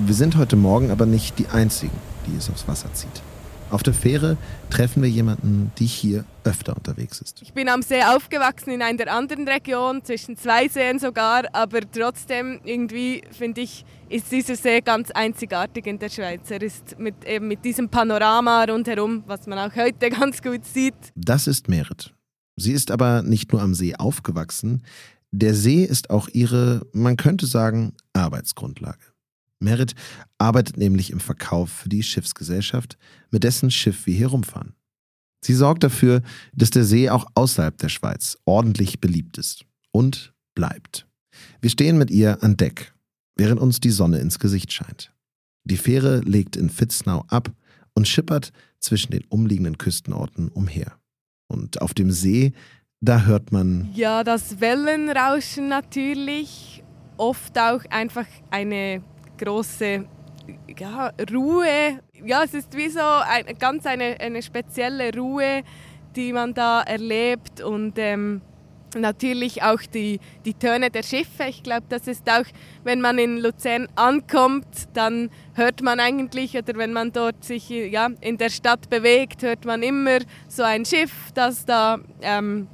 Wir 0.05 0.15
sind 0.15 0.35
heute 0.35 0.57
Morgen 0.57 0.91
aber 0.91 1.05
nicht 1.05 1.39
die 1.39 1.47
Einzigen, 1.47 1.95
die 2.27 2.35
es 2.35 2.49
aufs 2.49 2.67
Wasser 2.67 2.93
zieht. 2.93 3.21
Auf 3.69 3.83
der 3.83 3.93
Fähre 3.93 4.35
treffen 4.69 5.01
wir 5.01 5.09
jemanden, 5.09 5.71
die 5.79 5.85
hier 5.85 6.25
öfter 6.43 6.75
unterwegs 6.75 7.21
ist. 7.21 7.41
Ich 7.41 7.53
bin 7.53 7.69
am 7.69 7.81
See 7.81 8.03
aufgewachsen 8.03 8.71
in 8.71 8.81
einer 8.81 9.09
anderen 9.09 9.47
Region, 9.47 10.03
zwischen 10.03 10.35
zwei 10.35 10.67
Seen 10.67 10.99
sogar, 10.99 11.45
aber 11.53 11.79
trotzdem 11.89 12.59
irgendwie 12.65 13.21
finde 13.31 13.61
ich, 13.61 13.85
ist 14.09 14.29
dieser 14.29 14.57
See 14.57 14.81
ganz 14.81 15.09
einzigartig 15.09 15.87
in 15.87 15.99
der 15.99 16.09
Schweiz. 16.09 16.51
Er 16.51 16.61
ist 16.61 16.99
mit, 16.99 17.23
eben 17.25 17.47
mit 17.47 17.63
diesem 17.63 17.87
Panorama 17.87 18.65
rundherum, 18.65 19.23
was 19.25 19.47
man 19.47 19.57
auch 19.57 19.73
heute 19.73 20.09
ganz 20.19 20.41
gut 20.41 20.65
sieht. 20.65 20.95
Das 21.15 21.47
ist 21.47 21.69
Merit. 21.69 22.13
Sie 22.57 22.73
ist 22.73 22.91
aber 22.91 23.21
nicht 23.21 23.53
nur 23.53 23.61
am 23.61 23.73
See 23.73 23.95
aufgewachsen, 23.95 24.83
der 25.31 25.55
See 25.55 25.83
ist 25.83 26.09
auch 26.09 26.27
ihre, 26.27 26.81
man 26.91 27.15
könnte 27.15 27.47
sagen, 27.47 27.93
Arbeitsgrundlage. 28.11 29.12
Merit 29.63 29.95
arbeitet 30.37 30.77
nämlich 30.77 31.11
im 31.11 31.19
Verkauf 31.19 31.69
für 31.71 31.89
die 31.89 32.03
Schiffsgesellschaft, 32.03 32.97
mit 33.31 33.43
dessen 33.43 33.71
Schiff 33.71 34.05
wir 34.05 34.15
hier 34.15 34.27
rumfahren. 34.27 34.73
Sie 35.43 35.53
sorgt 35.53 35.83
dafür, 35.83 36.21
dass 36.53 36.69
der 36.69 36.85
See 36.85 37.09
auch 37.09 37.25
außerhalb 37.35 37.77
der 37.77 37.89
Schweiz 37.89 38.37
ordentlich 38.45 39.01
beliebt 39.01 39.37
ist 39.37 39.65
und 39.91 40.33
bleibt. 40.55 41.07
Wir 41.61 41.69
stehen 41.69 41.97
mit 41.97 42.11
ihr 42.11 42.41
an 42.43 42.57
Deck, 42.57 42.93
während 43.35 43.59
uns 43.59 43.79
die 43.79 43.89
Sonne 43.89 44.19
ins 44.19 44.39
Gesicht 44.39 44.71
scheint. 44.71 45.11
Die 45.65 45.77
Fähre 45.77 46.19
legt 46.19 46.55
in 46.55 46.69
Fitznau 46.69 47.25
ab 47.27 47.51
und 47.93 48.07
schippert 48.07 48.51
zwischen 48.79 49.11
den 49.11 49.23
umliegenden 49.29 49.77
Küstenorten 49.77 50.49
umher. 50.49 50.97
Und 51.47 51.81
auf 51.81 51.93
dem 51.93 52.11
See, 52.11 52.53
da 53.01 53.23
hört 53.23 53.51
man. 53.51 53.89
Ja, 53.93 54.23
das 54.23 54.59
Wellenrauschen 54.59 55.67
natürlich. 55.67 56.83
Oft 57.17 57.57
auch 57.59 57.85
einfach 57.89 58.25
eine 58.49 59.03
große 59.37 60.05
ja, 60.77 61.11
Ruhe. 61.31 61.99
Ja, 62.25 62.43
es 62.43 62.53
ist 62.53 62.75
wie 62.75 62.89
so 62.89 62.99
ein, 62.99 63.45
ganz 63.59 63.85
eine, 63.85 64.19
eine 64.19 64.41
spezielle 64.41 65.13
Ruhe, 65.15 65.63
die 66.15 66.33
man 66.33 66.53
da 66.53 66.81
erlebt 66.81 67.61
und 67.61 67.97
ähm, 67.97 68.41
natürlich 68.95 69.63
auch 69.63 69.81
die, 69.81 70.19
die 70.45 70.53
Töne 70.53 70.89
der 70.89 71.03
Schiffe. 71.03 71.45
Ich 71.49 71.63
glaube, 71.63 71.85
das 71.89 72.07
ist 72.07 72.29
auch, 72.29 72.45
wenn 72.83 73.01
man 73.01 73.17
in 73.17 73.37
Luzern 73.37 73.87
ankommt, 73.95 74.65
dann 74.93 75.29
hört 75.53 75.81
man 75.81 75.99
eigentlich, 75.99 76.57
oder 76.57 76.75
wenn 76.75 76.93
man 76.93 77.11
dort 77.11 77.43
sich 77.43 77.69
ja, 77.69 78.09
in 78.21 78.37
der 78.37 78.49
Stadt 78.49 78.89
bewegt, 78.89 79.41
hört 79.43 79.65
man 79.65 79.83
immer 79.83 80.19
so 80.47 80.63
ein 80.63 80.85
Schiff, 80.85 81.31
das 81.33 81.65
da 81.65 81.99
ähm, 82.21 82.67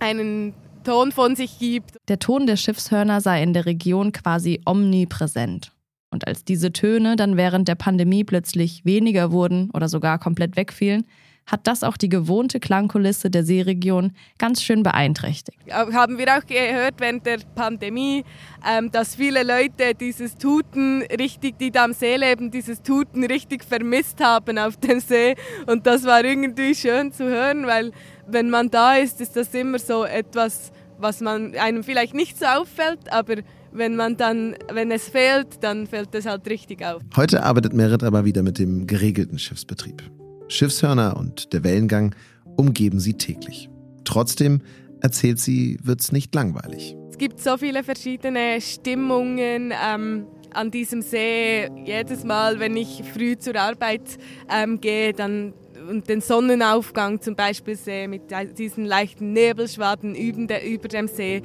einen 0.00 0.54
Ton 0.84 1.12
von 1.12 1.34
sich 1.34 1.58
gibt. 1.58 1.96
Der 2.08 2.18
Ton 2.18 2.46
der 2.46 2.56
Schiffshörner 2.56 3.20
sei 3.20 3.42
in 3.42 3.52
der 3.52 3.66
Region 3.66 4.12
quasi 4.12 4.60
omnipräsent. 4.64 5.72
Und 6.16 6.26
als 6.26 6.44
diese 6.44 6.72
Töne 6.72 7.14
dann 7.16 7.36
während 7.36 7.68
der 7.68 7.74
Pandemie 7.74 8.24
plötzlich 8.24 8.86
weniger 8.86 9.32
wurden 9.32 9.68
oder 9.74 9.86
sogar 9.86 10.18
komplett 10.18 10.56
wegfielen, 10.56 11.04
hat 11.46 11.66
das 11.66 11.84
auch 11.84 11.98
die 11.98 12.08
gewohnte 12.08 12.58
Klangkulisse 12.58 13.28
der 13.28 13.44
Seeregion 13.44 14.12
ganz 14.38 14.62
schön 14.62 14.82
beeinträchtigt. 14.82 15.58
Haben 15.70 16.16
wir 16.16 16.34
auch 16.34 16.46
gehört 16.46 16.94
während 17.00 17.26
der 17.26 17.40
Pandemie, 17.54 18.24
ähm, 18.66 18.90
dass 18.90 19.14
viele 19.16 19.42
Leute 19.42 19.94
dieses 19.94 20.38
Tuten 20.38 21.02
richtig, 21.02 21.58
die 21.58 21.70
da 21.70 21.84
am 21.84 21.92
See 21.92 22.16
leben, 22.16 22.50
dieses 22.50 22.80
Tuten 22.80 23.22
richtig 23.22 23.62
vermisst 23.62 24.18
haben 24.24 24.56
auf 24.56 24.78
dem 24.78 25.00
See. 25.00 25.34
Und 25.66 25.86
das 25.86 26.04
war 26.04 26.24
irgendwie 26.24 26.74
schön 26.74 27.12
zu 27.12 27.24
hören, 27.24 27.66
weil 27.66 27.92
wenn 28.26 28.48
man 28.48 28.70
da 28.70 28.94
ist, 28.94 29.20
ist 29.20 29.36
das 29.36 29.52
immer 29.52 29.78
so 29.78 30.06
etwas, 30.06 30.72
was 30.98 31.20
man 31.20 31.54
einem 31.54 31.84
vielleicht 31.84 32.14
nicht 32.14 32.38
so 32.38 32.46
auffällt, 32.46 33.12
aber 33.12 33.36
wenn 33.72 33.96
man 33.96 34.16
dann, 34.16 34.54
wenn 34.72 34.90
es 34.90 35.08
fehlt, 35.08 35.62
dann 35.62 35.86
fällt 35.86 36.14
es 36.14 36.26
halt 36.26 36.48
richtig 36.48 36.84
auf. 36.84 37.02
Heute 37.16 37.42
arbeitet 37.42 37.74
Merit 37.74 38.02
aber 38.02 38.24
wieder 38.24 38.42
mit 38.42 38.58
dem 38.58 38.86
geregelten 38.86 39.38
Schiffsbetrieb. 39.38 40.02
Schiffshörner 40.48 41.16
und 41.16 41.52
der 41.52 41.64
Wellengang 41.64 42.14
umgeben 42.56 43.00
sie 43.00 43.14
täglich. 43.14 43.68
Trotzdem 44.04 44.62
erzählt 45.00 45.38
sie, 45.38 45.78
wird 45.82 46.00
es 46.00 46.12
nicht 46.12 46.34
langweilig. 46.34 46.96
Es 47.10 47.18
gibt 47.18 47.40
so 47.40 47.56
viele 47.56 47.82
verschiedene 47.82 48.60
Stimmungen. 48.60 49.72
Ähm, 49.84 50.26
an 50.56 50.70
diesem 50.70 51.02
See, 51.02 51.68
jedes 51.84 52.24
Mal, 52.24 52.58
wenn 52.58 52.76
ich 52.76 53.02
früh 53.12 53.36
zur 53.36 53.56
Arbeit 53.56 54.18
ähm, 54.50 54.80
gehe, 54.80 55.12
dann 55.12 55.52
und 55.88 56.08
den 56.08 56.20
Sonnenaufgang 56.20 57.20
zum 57.20 57.36
Beispiel 57.36 57.76
sehe 57.76 58.08
mit 58.08 58.22
diesen 58.58 58.84
leichten 58.84 59.32
Nebelschwaden 59.32 60.14
über, 60.14 60.88
dem 60.88 61.08
See, 61.08 61.42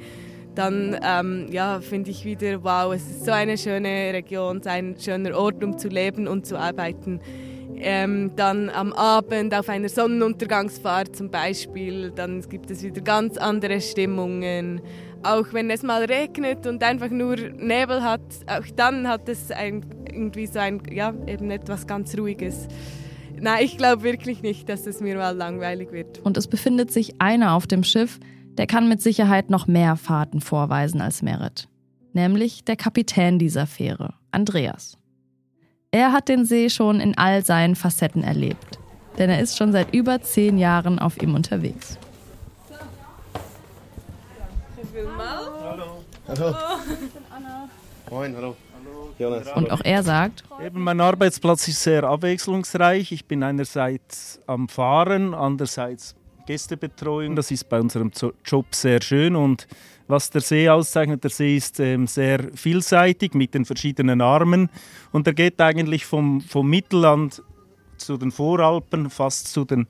dann 0.54 0.98
ähm, 1.02 1.46
ja, 1.50 1.80
finde 1.80 2.10
ich 2.10 2.24
wieder, 2.24 2.62
wow, 2.62 2.92
es 2.92 3.02
ist 3.02 3.24
so 3.24 3.32
eine 3.32 3.56
schöne 3.56 4.12
Region, 4.12 4.60
ein 4.66 4.96
schöner 4.98 5.36
Ort, 5.36 5.64
um 5.64 5.78
zu 5.78 5.88
leben 5.88 6.28
und 6.28 6.46
zu 6.46 6.58
arbeiten. 6.58 7.20
Ähm, 7.76 8.30
dann 8.36 8.70
am 8.70 8.92
Abend 8.92 9.54
auf 9.54 9.68
einer 9.68 9.88
Sonnenuntergangsfahrt 9.88 11.16
zum 11.16 11.30
Beispiel, 11.30 12.12
dann 12.14 12.42
gibt 12.42 12.70
es 12.70 12.82
wieder 12.82 13.00
ganz 13.00 13.38
andere 13.38 13.80
Stimmungen. 13.80 14.80
Auch 15.24 15.52
wenn 15.52 15.70
es 15.70 15.82
mal 15.82 16.04
regnet 16.04 16.66
und 16.66 16.82
einfach 16.82 17.10
nur 17.10 17.36
Nebel 17.36 18.02
hat, 18.02 18.20
auch 18.46 18.66
dann 18.76 19.08
hat 19.08 19.28
es 19.28 19.50
ein, 19.50 19.84
irgendwie 20.06 20.46
so 20.46 20.58
ein, 20.58 20.82
ja, 20.92 21.14
eben 21.26 21.50
etwas 21.50 21.86
ganz 21.86 22.16
Ruhiges. 22.16 22.68
Nein, 23.42 23.64
ich 23.64 23.76
glaube 23.76 24.04
wirklich 24.04 24.40
nicht, 24.40 24.68
dass 24.68 24.86
es 24.86 25.00
mir 25.00 25.16
mal 25.16 25.36
langweilig 25.36 25.90
wird. 25.90 26.20
Und 26.20 26.36
es 26.36 26.46
befindet 26.46 26.92
sich 26.92 27.20
einer 27.20 27.54
auf 27.54 27.66
dem 27.66 27.82
Schiff, 27.82 28.20
der 28.56 28.68
kann 28.68 28.88
mit 28.88 29.02
Sicherheit 29.02 29.50
noch 29.50 29.66
mehr 29.66 29.96
Fahrten 29.96 30.40
vorweisen 30.40 31.00
als 31.00 31.22
Merit. 31.22 31.66
Nämlich 32.12 32.64
der 32.64 32.76
Kapitän 32.76 33.40
dieser 33.40 33.66
Fähre, 33.66 34.14
Andreas. 34.30 34.96
Er 35.90 36.12
hat 36.12 36.28
den 36.28 36.44
See 36.44 36.70
schon 36.70 37.00
in 37.00 37.18
all 37.18 37.44
seinen 37.44 37.74
Facetten 37.74 38.22
erlebt, 38.22 38.78
denn 39.18 39.28
er 39.28 39.40
ist 39.40 39.58
schon 39.58 39.72
seit 39.72 39.92
über 39.92 40.22
zehn 40.22 40.56
Jahren 40.56 41.00
auf 41.00 41.20
ihm 41.20 41.34
unterwegs. 41.34 41.98
Hallo. 45.18 46.04
Hallo. 46.28 46.56
Ich 46.92 47.10
bin 47.10 47.22
Anna. 47.28 47.68
Moin, 48.08 48.36
hallo. 48.36 48.56
Jonas. 49.18 49.52
Und 49.54 49.70
auch 49.70 49.80
er 49.84 50.02
sagt, 50.02 50.44
Eben 50.64 50.80
mein 50.80 51.00
Arbeitsplatz 51.00 51.66
ist 51.68 51.82
sehr 51.82 52.04
abwechslungsreich. 52.04 53.12
Ich 53.12 53.24
bin 53.24 53.42
einerseits 53.42 54.40
am 54.46 54.68
Fahren, 54.68 55.34
andererseits 55.34 56.14
Gästebetreuung. 56.46 57.36
Das 57.36 57.50
ist 57.50 57.68
bei 57.68 57.80
unserem 57.80 58.10
Job 58.44 58.66
sehr 58.74 59.00
schön 59.02 59.36
und 59.36 59.66
was 60.08 60.30
der 60.30 60.40
See 60.40 60.68
auszeichnet, 60.68 61.24
der 61.24 61.30
See 61.30 61.56
ist 61.56 61.80
ähm, 61.80 62.06
sehr 62.06 62.50
vielseitig 62.54 63.34
mit 63.34 63.54
den 63.54 63.64
verschiedenen 63.64 64.20
Armen 64.20 64.68
und 65.10 65.26
er 65.26 65.32
geht 65.32 65.60
eigentlich 65.60 66.04
vom, 66.04 66.40
vom 66.40 66.68
Mittelland 66.68 67.42
zu 67.96 68.16
den 68.16 68.30
Voralpen, 68.30 69.10
fast 69.10 69.52
zu 69.52 69.64
den, 69.64 69.86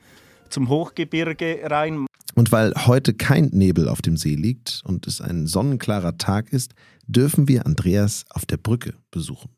zum 0.49 0.69
Hochgebirge 0.69 1.61
rein. 1.65 2.07
Und 2.35 2.53
weil 2.53 2.73
heute 2.87 3.15
kein 3.15 3.47
Nebel 3.53 3.89
auf 3.89 4.01
dem 4.01 4.17
See 4.17 4.35
liegt 4.35 4.83
und 4.85 5.07
es 5.07 5.21
ein 5.21 5.47
sonnenklarer 5.47 6.17
Tag 6.19 6.53
ist, 6.53 6.75
dürfen 7.13 7.49
wir 7.49 7.67
Andreas 7.67 8.25
auf 8.31 8.47
der 8.47 8.57
Brücke 8.57 8.95
besuchen. 9.11 9.51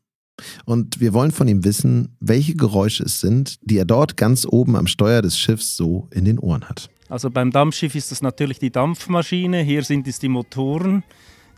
Und 0.65 0.99
wir 0.99 1.13
wollen 1.13 1.31
von 1.31 1.47
ihm 1.47 1.63
wissen, 1.63 2.17
welche 2.19 2.55
Geräusche 2.55 3.03
es 3.03 3.21
sind, 3.21 3.57
die 3.61 3.77
er 3.77 3.85
dort 3.85 4.17
ganz 4.17 4.45
oben 4.45 4.75
am 4.75 4.87
Steuer 4.87 5.21
des 5.21 5.39
Schiffs 5.39 5.77
so 5.77 6.09
in 6.11 6.25
den 6.25 6.39
Ohren 6.39 6.67
hat. 6.67 6.89
Also 7.07 7.29
beim 7.29 7.51
Dampfschiff 7.51 7.95
ist 7.95 8.11
das 8.11 8.21
natürlich 8.21 8.59
die 8.59 8.71
Dampfmaschine, 8.71 9.61
hier 9.61 9.83
sind 9.83 10.07
es 10.07 10.19
die 10.19 10.27
Motoren, 10.27 11.03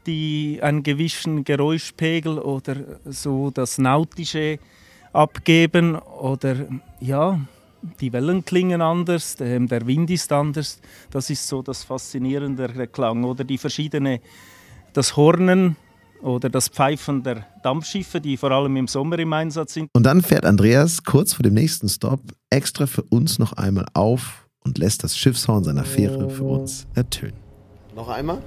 die 0.05 0.59
einen 0.61 0.83
gewissen 0.83 1.43
Geräuschpegel 1.43 2.37
oder 2.37 2.99
so 3.05 3.49
das 3.49 3.77
Nautische 3.77 4.59
abgeben 5.13 5.95
oder 5.95 6.67
ja, 6.99 7.39
die 8.01 8.11
Wellen 8.11 8.43
klingen 8.43 8.81
anders, 8.81 9.35
der 9.35 9.87
Wind 9.87 10.09
ist 10.09 10.31
anders. 10.31 10.79
Das 11.11 11.29
ist 11.29 11.47
so 11.47 11.61
das 11.61 11.83
Faszinierende 11.83 12.67
der 12.67 12.87
Klang 12.87 13.23
oder 13.23 13.43
die 13.43 13.57
verschiedene 13.57 14.21
das 14.93 15.15
Hornen 15.15 15.75
oder 16.21 16.49
das 16.49 16.69
Pfeifen 16.69 17.23
der 17.23 17.45
Dampfschiffe, 17.63 18.21
die 18.21 18.37
vor 18.37 18.51
allem 18.51 18.75
im 18.77 18.87
Sommer 18.87 19.19
im 19.19 19.33
Einsatz 19.33 19.73
sind. 19.73 19.89
Und 19.93 20.03
dann 20.03 20.21
fährt 20.21 20.45
Andreas 20.45 21.03
kurz 21.03 21.33
vor 21.33 21.43
dem 21.43 21.53
nächsten 21.53 21.89
Stop 21.89 22.21
extra 22.49 22.87
für 22.87 23.03
uns 23.03 23.39
noch 23.39 23.53
einmal 23.53 23.85
auf 23.93 24.47
und 24.63 24.77
lässt 24.77 25.03
das 25.03 25.17
Schiffshorn 25.17 25.63
seiner 25.63 25.85
Fähre 25.85 26.29
für 26.29 26.43
uns 26.43 26.87
ertönen. 26.93 27.37
Noch 27.95 28.09
einmal? 28.09 28.39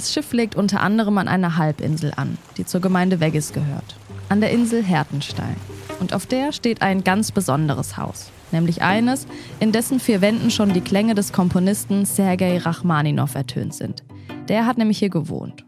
Das 0.00 0.14
Schiff 0.14 0.32
legt 0.32 0.54
unter 0.54 0.80
anderem 0.80 1.18
an 1.18 1.28
einer 1.28 1.58
Halbinsel 1.58 2.14
an, 2.16 2.38
die 2.56 2.64
zur 2.64 2.80
Gemeinde 2.80 3.20
Weggis 3.20 3.52
gehört. 3.52 3.96
An 4.30 4.40
der 4.40 4.50
Insel 4.50 4.82
Hertenstein. 4.82 5.56
Und 6.00 6.14
auf 6.14 6.24
der 6.24 6.52
steht 6.52 6.80
ein 6.80 7.04
ganz 7.04 7.32
besonderes 7.32 7.98
Haus. 7.98 8.32
nämlich 8.50 8.80
eines, 8.80 9.26
in 9.58 9.72
dessen 9.72 10.00
vier 10.00 10.22
Wänden 10.22 10.50
schon 10.50 10.72
die 10.72 10.80
Klänge 10.80 11.14
des 11.14 11.34
Komponisten 11.34 12.06
Sergei 12.06 12.56
Rachmaninow 12.56 13.34
ertönt 13.34 13.74
sind. 13.74 14.02
Der 14.48 14.64
hat 14.64 14.78
nämlich 14.78 14.98
hier 14.98 15.10
gewohnt. 15.10 15.66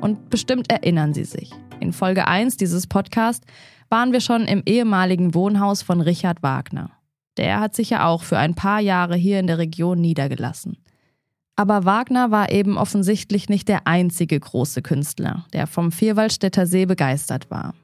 Und 0.00 0.30
bestimmt 0.30 0.70
erinnern 0.70 1.12
Sie 1.12 1.24
sich. 1.24 1.50
In 1.80 1.92
Folge 1.92 2.28
1 2.28 2.58
dieses 2.58 2.86
Podcasts 2.86 3.44
waren 3.88 4.12
wir 4.12 4.20
schon 4.20 4.44
im 4.44 4.62
ehemaligen 4.64 5.34
Wohnhaus 5.34 5.82
von 5.82 6.00
Richard 6.00 6.44
Wagner. 6.44 6.90
Der 7.36 7.58
hat 7.58 7.74
sich 7.74 7.90
ja 7.90 8.06
auch 8.06 8.22
für 8.22 8.38
ein 8.38 8.54
paar 8.54 8.78
Jahre 8.78 9.16
hier 9.16 9.40
in 9.40 9.48
der 9.48 9.58
Region 9.58 10.00
niedergelassen. 10.00 10.76
Aber 11.54 11.84
Wagner 11.84 12.30
war 12.30 12.50
eben 12.50 12.78
offensichtlich 12.78 13.48
nicht 13.48 13.68
der 13.68 13.86
einzige 13.86 14.40
große 14.40 14.80
Künstler, 14.82 15.44
der 15.52 15.66
vom 15.66 15.92
Vierwaldstätter 15.92 16.66
See 16.66 16.86
begeistert 16.86 17.50
war. 17.50 17.74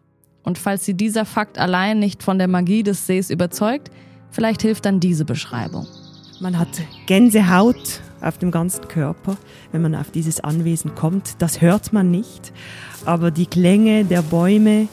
Und 0.42 0.56
falls 0.56 0.86
Sie 0.86 0.94
dieser 0.94 1.26
Fakt 1.26 1.58
allein 1.58 1.98
nicht 1.98 2.22
von 2.22 2.38
der 2.38 2.48
Magie 2.48 2.82
des 2.82 3.06
Sees 3.06 3.28
überzeugt, 3.28 3.90
vielleicht 4.30 4.62
hilft 4.62 4.86
dann 4.86 5.00
diese 5.00 5.26
Beschreibung. 5.26 5.86
Man 6.40 6.58
hat 6.58 6.68
Gänsehaut 7.06 8.00
auf 8.22 8.38
dem 8.38 8.50
ganzen 8.50 8.88
Körper, 8.88 9.36
wenn 9.72 9.82
man 9.82 9.94
auf 9.94 10.10
dieses 10.10 10.40
Anwesen 10.40 10.94
kommt. 10.94 11.42
Das 11.42 11.60
hört 11.60 11.92
man 11.92 12.10
nicht, 12.10 12.52
aber 13.04 13.30
die 13.30 13.46
Klänge 13.46 14.04
der 14.04 14.22
Bäume, 14.22 14.88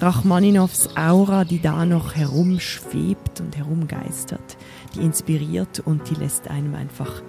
Rachmaninows 0.00 0.96
Aura, 0.96 1.44
die 1.44 1.60
da 1.60 1.84
noch 1.84 2.14
herumschwebt 2.14 3.40
und 3.40 3.56
herumgeistert, 3.56 4.56
die 4.94 5.00
inspiriert 5.00 5.80
und 5.80 6.10
die 6.10 6.14
lässt 6.14 6.48
einem 6.48 6.74
einfach 6.74 7.22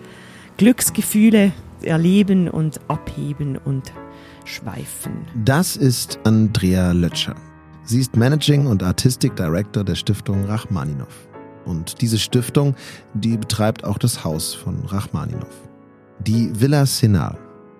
Glücksgefühle 0.58 1.52
erleben 1.82 2.48
und 2.48 2.80
abheben 2.88 3.58
und 3.58 3.92
schweifen. 4.46 5.26
Das 5.44 5.76
ist 5.76 6.20
Andrea 6.24 6.92
Lötscher. 6.92 7.36
Sie 7.86 8.00
ist 8.00 8.16
Managing 8.16 8.68
und 8.68 8.82
Artistic 8.84 9.36
Director 9.36 9.84
der 9.84 9.96
Stiftung 9.96 10.46
Rachmaninow. 10.46 11.28
Und 11.66 12.02
diese 12.02 12.18
Stiftung, 12.18 12.76
die 13.14 13.38
betreibt 13.38 13.84
auch 13.84 13.98
das 13.98 14.24
Haus 14.24 14.54
von 14.54 14.80
Rachmaninow. 14.86 15.70
Die 16.20 16.50
Villa 16.60 16.86
Senal. 16.86 17.38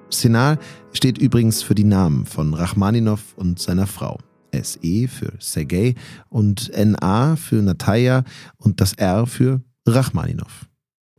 Senal 0.10 0.58
steht 0.92 1.18
übrigens 1.18 1.62
für 1.62 1.76
die 1.76 1.84
Namen 1.84 2.26
von 2.26 2.54
Rachmaninow 2.54 3.22
und 3.36 3.60
seiner 3.60 3.88
Frau. 3.88 4.20
SE 4.54 5.08
für 5.08 5.34
Sergei 5.40 5.96
und 6.30 6.72
NA 6.76 7.36
für 7.36 7.62
Natalia 7.62 8.24
und 8.58 8.82
das 8.82 8.94
R 8.94 9.26
für 9.26 9.62
Rachmaninow. 9.88 10.68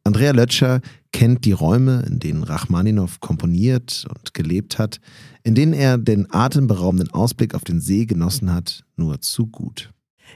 Andrea 0.05 0.33
Lötscher 0.33 0.81
kennt 1.15 1.45
die 1.45 1.53
Räume, 1.53 2.03
in 2.09 2.19
denen 2.19 2.43
Rachmaninow 2.43 3.21
komponiert 3.21 4.05
und 4.09 4.35
gelebt 4.35 4.81
hat, 4.81 5.01
in 5.45 5.55
denen 5.55 5.73
er 5.73 5.97
den 5.97 6.27
atemberaubenden 6.29 7.13
Ausblick 7.13 7.55
auf 7.55 7.63
den 7.63 7.81
See 7.81 8.05
genossen 8.05 8.53
hat, 8.53 8.85
nur 8.97 9.21
zu 9.21 9.47
gut. 9.47 9.93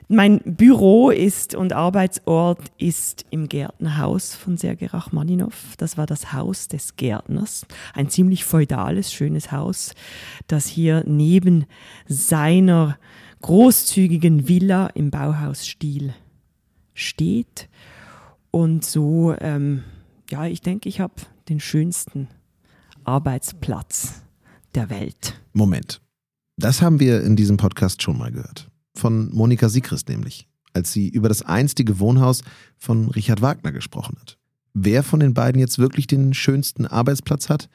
Mein 0.07 0.39
Büro 0.45 1.11
ist 1.11 1.57
und 1.57 1.73
Arbeitsort 1.73 2.61
ist 2.79 3.27
im 3.31 3.49
Gärtnerhaus 3.49 4.37
von 4.37 4.57
Sergei 4.57 4.87
Rachmaninow. 4.87 5.53
Das 5.79 5.99
war 5.99 6.07
das 6.07 6.33
Haus 6.33 6.69
des 6.69 6.95
Gärtners. 6.95 7.67
Ein 7.93 8.09
ziemlich 8.09 8.45
feudales, 8.45 9.13
schönes 9.13 9.51
Haus, 9.51 9.95
das 10.47 10.69
hier 10.69 11.03
neben 11.09 11.67
seiner 12.07 12.99
großzügigen 13.43 14.47
Villa 14.47 14.87
im 14.95 15.11
Bauhausstil 15.11 16.15
steht 16.95 17.69
und 18.53 18.85
so, 18.85 19.35
ähm, 19.41 19.83
ja, 20.31 20.47
ich 20.47 20.61
denke, 20.61 20.89
ich 20.89 21.01
habe 21.01 21.15
den 21.49 21.61
schönsten 21.61 22.29
Arbeitsplatz 23.05 24.23
der 24.75 24.91
Welt. 24.91 25.41
Moment. 25.53 26.01
Das 26.57 26.83
haben 26.83 27.01
wir 27.01 27.23
in 27.23 27.37
diesem 27.37 27.57
Podcast 27.57 28.03
schon 28.03 28.19
mal 28.19 28.31
gehört. 28.33 28.69
Von 28.95 29.33
Monika 29.35 29.69
Siegrist 29.69 30.09
nämlich, 30.09 30.49
als 30.73 30.93
sie 30.93 31.09
über 31.09 31.29
das 31.29 31.43
einstige 31.43 31.99
Wohnhaus 32.01 32.43
von 32.77 33.09
Richard 33.11 33.43
Wagner 33.43 33.73
gesprochen 33.73 34.17
hat. 34.21 34.38
Wer 34.75 35.03
von 35.03 35.21
den 35.21 35.35
beiden 35.35 35.61
jetzt 35.61 35.79
wirklich 35.79 36.07
den 36.07 36.35
schönsten 36.35 36.87
Arbeitsplatz 36.87 37.49
hat? 37.49 37.69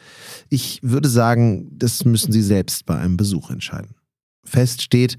Ich 0.50 0.80
würde 0.84 1.10
sagen, 1.10 1.70
das 1.78 2.06
müssen 2.06 2.32
Sie 2.32 2.42
selbst 2.42 2.86
bei 2.86 2.98
einem 2.98 3.18
Besuch 3.18 3.50
entscheiden. 3.50 3.96
Fest 4.46 4.82
steht, 4.82 5.18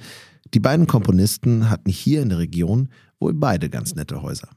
die 0.53 0.61
beiden 0.61 0.87
Komponisten 0.87 1.69
hatten 1.69 1.91
hier 1.91 2.23
in 2.23 2.29
der 2.29 2.39
Region 2.39 2.91
wohl 3.19 3.35
beide 3.35 3.69
ganz 3.69 3.95
nette 3.95 4.23
Häuser. 4.23 4.49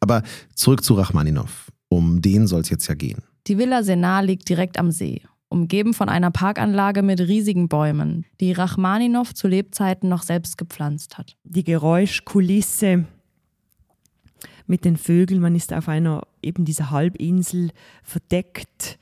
Aber 0.00 0.22
zurück 0.54 0.84
zu 0.84 0.94
Rachmaninow. 0.94 1.71
Um 1.92 2.22
den 2.22 2.46
soll 2.46 2.62
es 2.62 2.70
jetzt 2.70 2.88
ja 2.88 2.94
gehen. 2.94 3.22
Die 3.46 3.58
Villa 3.58 3.82
Senar 3.82 4.22
liegt 4.22 4.48
direkt 4.48 4.78
am 4.78 4.90
See, 4.90 5.20
umgeben 5.50 5.92
von 5.92 6.08
einer 6.08 6.30
Parkanlage 6.30 7.02
mit 7.02 7.20
riesigen 7.20 7.68
Bäumen, 7.68 8.24
die 8.40 8.52
Rachmaninow 8.52 9.34
zu 9.34 9.46
Lebzeiten 9.46 10.08
noch 10.08 10.22
selbst 10.22 10.56
gepflanzt 10.56 11.18
hat. 11.18 11.36
Die 11.44 11.64
Geräuschkulisse 11.64 13.04
mit 14.66 14.86
den 14.86 14.96
Vögeln, 14.96 15.42
man 15.42 15.54
ist 15.54 15.74
auf 15.74 15.86
einer 15.86 16.22
eben 16.40 16.64
dieser 16.64 16.90
Halbinsel 16.90 17.72
verdeckt. 18.02 18.98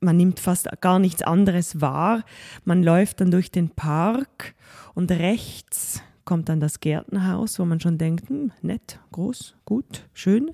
Man 0.00 0.18
nimmt 0.18 0.38
fast 0.38 0.68
gar 0.82 0.98
nichts 0.98 1.22
anderes 1.22 1.80
wahr. 1.80 2.24
Man 2.66 2.82
läuft 2.82 3.22
dann 3.22 3.30
durch 3.30 3.50
den 3.50 3.70
Park 3.70 4.54
und 4.94 5.10
rechts 5.10 6.02
kommt 6.26 6.50
dann 6.50 6.60
das 6.60 6.80
Gärtnerhaus, 6.80 7.58
wo 7.58 7.64
man 7.64 7.80
schon 7.80 7.96
denkt, 7.96 8.28
hm, 8.28 8.52
nett, 8.60 9.00
groß, 9.12 9.56
gut, 9.64 10.06
schön. 10.12 10.50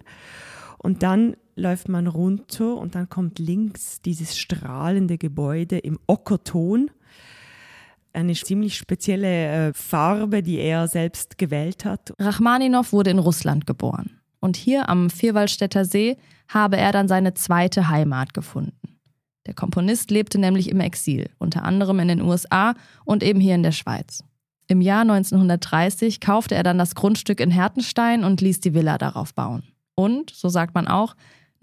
Und 0.79 1.03
dann 1.03 1.35
läuft 1.57 1.89
man 1.89 2.07
runter 2.07 2.77
und 2.77 2.95
dann 2.95 3.09
kommt 3.09 3.39
links 3.39 4.01
dieses 4.01 4.39
strahlende 4.39 5.19
Gebäude 5.19 5.79
im 5.79 5.99
Ockerton. 6.07 6.91
Eine 8.13 8.35
ziemlich 8.35 8.77
spezielle 8.77 9.69
äh, 9.69 9.73
Farbe, 9.73 10.43
die 10.43 10.59
er 10.59 10.89
selbst 10.89 11.39
gewählt 11.39 11.85
hat. 11.85 12.13
Rachmaninow 12.19 12.93
wurde 12.93 13.11
in 13.11 13.19
Russland 13.19 13.67
geboren. 13.67 14.21
Und 14.41 14.57
hier 14.57 14.89
am 14.89 15.11
Vierwaldstätter 15.11 15.85
See 15.85 16.17
habe 16.49 16.77
er 16.77 16.93
dann 16.93 17.09
seine 17.09 17.35
zweite 17.35 17.89
Heimat 17.89 18.35
gefunden. 18.35 18.99
Der 19.47 19.55
Komponist 19.55 20.11
lebte 20.11 20.39
nämlich 20.39 20.71
im 20.71 20.81
Exil, 20.81 21.31
unter 21.39 21.65
anderem 21.65 21.99
in 22.01 22.09
den 22.09 22.23
USA 22.23 22.75
und 23.05 23.23
eben 23.23 23.41
hier 23.41 23.55
in 23.55 23.63
der 23.63 23.73
Schweiz. 23.73 24.23
Im 24.67 24.81
Jahr 24.81 25.03
1930 25.03 26.21
kaufte 26.21 26.55
er 26.55 26.63
dann 26.63 26.79
das 26.79 26.95
Grundstück 26.95 27.41
in 27.41 27.51
Hertenstein 27.51 28.25
und 28.25 28.41
ließ 28.41 28.61
die 28.61 28.73
Villa 28.75 28.97
darauf 28.97 29.35
bauen. 29.35 29.63
Und, 29.95 30.31
so 30.31 30.49
sagt 30.49 30.75
man 30.75 30.89
auch, 30.89 31.15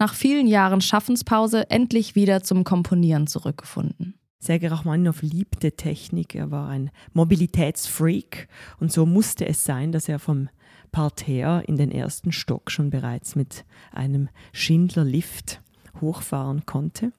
nach 0.02 0.14
vielen 0.14 0.48
Jahren 0.48 0.80
Schaffenspause 0.80 1.70
endlich 1.70 2.16
wieder 2.16 2.42
zum 2.42 2.64
Komponieren 2.64 3.28
zurückgefunden. 3.28 4.14
Sergei 4.40 4.66
Rachmaninow 4.66 5.22
liebte 5.22 5.76
Technik, 5.76 6.34
er 6.34 6.50
war 6.50 6.68
ein 6.68 6.90
Mobilitätsfreak 7.12 8.48
und 8.80 8.90
so 8.90 9.06
musste 9.06 9.46
es 9.46 9.62
sein, 9.62 9.92
dass 9.92 10.08
er 10.08 10.18
vom 10.18 10.48
Parterre 10.90 11.62
in 11.68 11.76
den 11.76 11.92
ersten 11.92 12.32
Stock 12.32 12.72
schon 12.72 12.90
bereits 12.90 13.36
mit 13.36 13.64
einem 13.92 14.28
Schindler-Lift 14.52 15.60
hochfahren 16.00 16.66
konnte. 16.66 17.12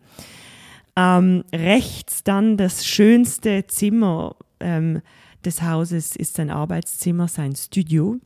Ähm, 0.98 1.46
rechts 1.56 2.26
dann 2.26 2.58
das 2.58 2.86
schönste 2.86 3.66
Zimmer 3.68 4.36
ähm, 4.60 5.02
des 5.46 5.62
Hauses 5.62 6.18
ist 6.18 6.36
sein 6.36 6.50
Arbeitszimmer, 6.50 7.30
sein 7.30 7.56
Studio. 7.56 8.20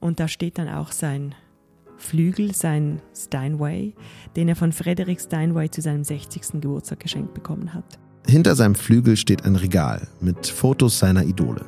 Und 0.00 0.18
da 0.18 0.28
steht 0.28 0.56
dann 0.56 0.70
auch 0.70 0.92
sein 0.92 1.34
Flügel, 1.96 2.54
sein 2.54 3.00
Steinway, 3.14 3.94
den 4.36 4.48
er 4.48 4.56
von 4.56 4.72
Frederick 4.72 5.20
Steinway 5.20 5.70
zu 5.70 5.80
seinem 5.80 6.04
60. 6.04 6.60
Geburtstag 6.60 7.00
geschenkt 7.00 7.34
bekommen 7.34 7.74
hat. 7.74 7.98
Hinter 8.26 8.56
seinem 8.56 8.74
Flügel 8.74 9.16
steht 9.16 9.44
ein 9.44 9.56
Regal 9.56 10.08
mit 10.20 10.46
Fotos 10.46 10.98
seiner 10.98 11.24
Idole. 11.24 11.64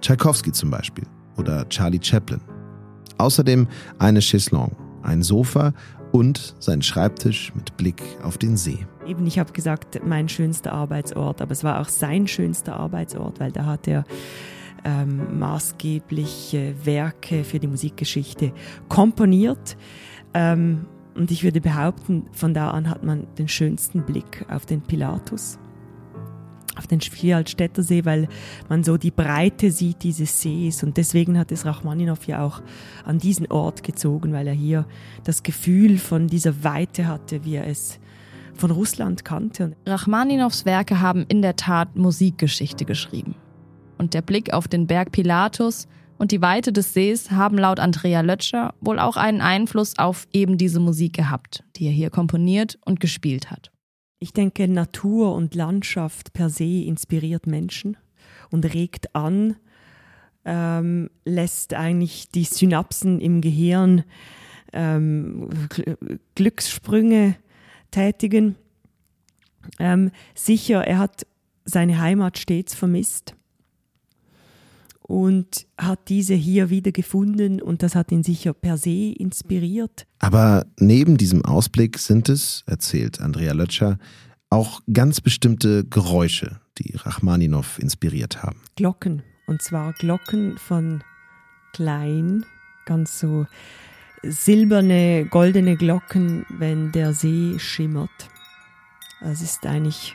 Tchaikovsky 0.00 0.52
zum 0.52 0.70
Beispiel 0.70 1.04
oder 1.36 1.68
Charlie 1.68 2.00
Chaplin. 2.02 2.40
Außerdem 3.18 3.66
eine 3.98 4.20
Chaiselongue, 4.20 4.76
ein 5.02 5.22
Sofa 5.22 5.74
und 6.12 6.54
sein 6.58 6.82
Schreibtisch 6.82 7.52
mit 7.54 7.76
Blick 7.76 8.02
auf 8.22 8.38
den 8.38 8.56
See. 8.56 8.86
Eben, 9.06 9.26
ich 9.26 9.38
habe 9.38 9.52
gesagt, 9.52 10.00
mein 10.04 10.28
schönster 10.28 10.72
Arbeitsort, 10.72 11.42
aber 11.42 11.52
es 11.52 11.64
war 11.64 11.80
auch 11.80 11.88
sein 11.88 12.26
schönster 12.26 12.76
Arbeitsort, 12.76 13.40
weil 13.40 13.52
da 13.52 13.66
hat 13.66 13.86
er 13.88 14.04
ähm, 14.84 15.38
maßgebliche 15.38 16.74
Werke 16.84 17.44
für 17.44 17.58
die 17.58 17.66
Musikgeschichte 17.66 18.52
komponiert. 18.88 19.76
Ähm, 20.34 20.86
und 21.14 21.30
ich 21.30 21.42
würde 21.42 21.60
behaupten, 21.60 22.26
von 22.32 22.54
da 22.54 22.70
an 22.70 22.88
hat 22.88 23.02
man 23.02 23.26
den 23.38 23.48
schönsten 23.48 24.02
Blick 24.02 24.44
auf 24.48 24.66
den 24.66 24.80
Pilatus 24.80 25.58
auf 26.78 26.86
den 26.86 27.00
Vierwaldstätter 27.00 27.82
See, 27.82 28.04
weil 28.04 28.28
man 28.68 28.84
so 28.84 28.96
die 28.96 29.10
Breite 29.10 29.70
sieht 29.70 30.02
dieses 30.04 30.40
Sees. 30.40 30.82
Und 30.82 30.96
deswegen 30.96 31.38
hat 31.38 31.52
es 31.52 31.66
Rachmaninow 31.66 32.24
ja 32.26 32.44
auch 32.44 32.62
an 33.04 33.18
diesen 33.18 33.50
Ort 33.50 33.82
gezogen, 33.82 34.32
weil 34.32 34.46
er 34.46 34.54
hier 34.54 34.86
das 35.24 35.42
Gefühl 35.42 35.98
von 35.98 36.28
dieser 36.28 36.64
Weite 36.64 37.08
hatte, 37.08 37.44
wie 37.44 37.56
er 37.56 37.66
es 37.66 37.98
von 38.54 38.70
Russland 38.70 39.24
kannte. 39.24 39.76
Rachmaninows 39.86 40.64
Werke 40.64 41.00
haben 41.00 41.26
in 41.28 41.42
der 41.42 41.56
Tat 41.56 41.96
Musikgeschichte 41.96 42.84
geschrieben. 42.84 43.34
Und 43.98 44.14
der 44.14 44.22
Blick 44.22 44.52
auf 44.52 44.68
den 44.68 44.86
Berg 44.86 45.12
Pilatus 45.12 45.88
und 46.18 46.32
die 46.32 46.40
Weite 46.40 46.72
des 46.72 46.94
Sees 46.94 47.30
haben 47.30 47.58
laut 47.58 47.80
Andrea 47.80 48.20
Lötscher 48.20 48.74
wohl 48.80 48.98
auch 48.98 49.16
einen 49.16 49.40
Einfluss 49.40 49.98
auf 49.98 50.26
eben 50.32 50.58
diese 50.58 50.80
Musik 50.80 51.14
gehabt, 51.14 51.64
die 51.76 51.86
er 51.86 51.92
hier 51.92 52.10
komponiert 52.10 52.78
und 52.84 53.00
gespielt 53.00 53.50
hat. 53.50 53.70
Ich 54.20 54.32
denke, 54.32 54.66
Natur 54.66 55.34
und 55.34 55.54
Landschaft 55.54 56.32
per 56.32 56.50
se 56.50 56.82
inspiriert 56.84 57.46
Menschen 57.46 57.96
und 58.50 58.64
regt 58.74 59.14
an, 59.14 59.56
ähm, 60.44 61.08
lässt 61.24 61.74
eigentlich 61.74 62.28
die 62.30 62.44
Synapsen 62.44 63.20
im 63.20 63.40
Gehirn 63.40 64.02
ähm, 64.72 65.48
Glückssprünge 66.34 67.36
tätigen. 67.92 68.56
Ähm, 69.78 70.10
sicher, 70.34 70.84
er 70.84 70.98
hat 70.98 71.26
seine 71.64 72.00
Heimat 72.00 72.38
stets 72.38 72.74
vermisst 72.74 73.37
und 75.08 75.66
hat 75.78 76.10
diese 76.10 76.34
hier 76.34 76.68
wieder 76.68 76.92
gefunden 76.92 77.62
und 77.62 77.82
das 77.82 77.94
hat 77.94 78.12
ihn 78.12 78.22
sicher 78.22 78.52
per 78.52 78.76
se 78.76 79.14
inspiriert. 79.18 80.06
Aber 80.18 80.66
neben 80.78 81.16
diesem 81.16 81.44
Ausblick 81.46 81.98
sind 81.98 82.28
es, 82.28 82.62
erzählt 82.66 83.20
Andrea 83.20 83.54
Lötscher, 83.54 83.98
auch 84.50 84.82
ganz 84.92 85.22
bestimmte 85.22 85.84
Geräusche, 85.84 86.60
die 86.76 86.94
Rachmaninow 86.94 87.78
inspiriert 87.78 88.42
haben. 88.42 88.60
Glocken, 88.76 89.22
und 89.46 89.62
zwar 89.62 89.94
Glocken 89.94 90.58
von 90.58 91.02
klein, 91.72 92.44
ganz 92.84 93.18
so 93.18 93.46
silberne, 94.22 95.26
goldene 95.30 95.76
Glocken, 95.76 96.44
wenn 96.50 96.92
der 96.92 97.14
See 97.14 97.58
schimmert. 97.58 98.10
Es 99.22 99.40
ist 99.40 99.64
eigentlich 99.64 100.14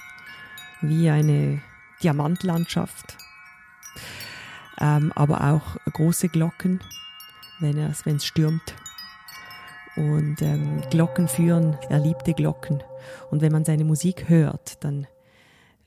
wie 0.82 1.10
eine 1.10 1.62
Diamantlandschaft 2.04 3.18
ähm, 4.80 5.12
aber 5.16 5.54
auch 5.54 5.78
große 5.92 6.30
Glocken, 6.30 6.80
wenn 7.60 7.78
es, 7.78 8.06
wenn 8.06 8.18
es 8.18 8.26
stürmt. 8.26 8.76
Und 9.96 10.42
ähm, 10.42 10.82
Glocken 10.90 11.28
führen, 11.28 11.78
er 11.90 12.00
liebte 12.00 12.34
Glocken. 12.34 12.82
Und 13.30 13.42
wenn 13.42 13.52
man 13.52 13.66
seine 13.66 13.86
Musik 13.86 14.28
hört, 14.28 14.84
dann 14.84 15.08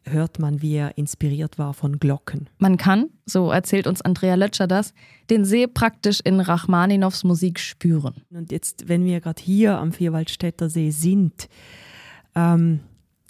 hört 0.04 0.38
man, 0.38 0.62
wie 0.62 0.74
er 0.74 0.96
inspiriert 0.96 1.58
war 1.58 1.74
von 1.74 1.98
Glocken. 1.98 2.48
Man 2.58 2.76
kann, 2.76 3.10
so 3.24 3.50
erzählt 3.50 3.86
uns 3.86 4.02
Andrea 4.02 4.36
Lötscher 4.36 4.66
das, 4.66 4.94
den 5.30 5.44
See 5.44 5.66
praktisch 5.66 6.20
in 6.20 6.40
Rachmaninows 6.40 7.24
Musik 7.24 7.58
spüren. 7.58 8.22
Und 8.30 8.52
jetzt, 8.52 8.88
wenn 8.88 9.04
wir 9.04 9.20
gerade 9.20 9.42
hier 9.42 9.78
am 9.78 9.92
Vierwaldstätter 9.92 10.68
See 10.70 10.90
sind, 10.90 11.48
ähm, 12.34 12.80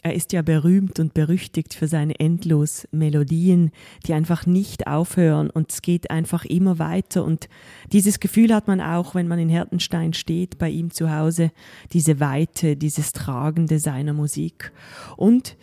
er 0.06 0.14
ist 0.14 0.32
ja 0.32 0.42
berühmt 0.42 1.00
und 1.00 1.14
berüchtigt 1.14 1.74
für 1.74 1.88
seine 1.88 2.20
endlos 2.20 2.86
Melodien, 2.92 3.72
die 4.06 4.14
einfach 4.14 4.46
nicht 4.46 4.86
aufhören 4.86 5.50
und 5.50 5.72
es 5.72 5.82
geht 5.82 6.12
einfach 6.12 6.44
immer 6.44 6.78
weiter. 6.78 7.24
Und 7.24 7.48
dieses 7.92 8.20
Gefühl 8.20 8.54
hat 8.54 8.68
man 8.68 8.80
auch, 8.80 9.16
wenn 9.16 9.26
man 9.26 9.40
in 9.40 9.48
Hertenstein 9.48 10.12
steht, 10.12 10.58
bei 10.58 10.70
ihm 10.70 10.92
zu 10.92 11.12
Hause, 11.12 11.50
diese 11.92 12.20
Weite, 12.20 12.76
dieses 12.76 13.12
Tragende 13.12 13.80
seiner 13.80 14.12
Musik. 14.12 14.70
Und 15.16 15.56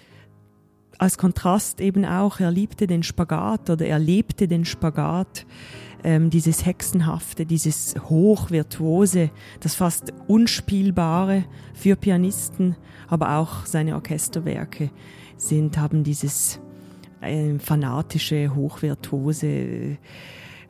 als 0.97 1.17
Kontrast 1.17 1.79
eben 1.79 2.03
auch, 2.03 2.41
er 2.41 2.51
liebte 2.51 2.85
den 2.85 3.03
Spagat 3.03 3.69
oder 3.69 3.85
er 3.85 3.99
lebte 3.99 4.49
den 4.49 4.65
Spagat 4.65 5.45
ähm, 6.03 6.29
dieses 6.29 6.65
Hexenhafte, 6.65 7.45
dieses 7.45 7.95
Hochvirtuose, 8.09 9.29
das 9.61 9.75
fast 9.75 10.11
Unspielbare 10.27 11.45
für 11.73 11.95
Pianisten, 11.95 12.75
aber 13.13 13.37
auch 13.37 13.67
seine 13.67 13.93
Orchesterwerke 13.93 14.89
sind, 15.37 15.77
haben 15.77 16.03
dieses 16.03 16.59
äh, 17.21 17.59
fanatische, 17.59 18.55
hochvirtuose, 18.55 19.97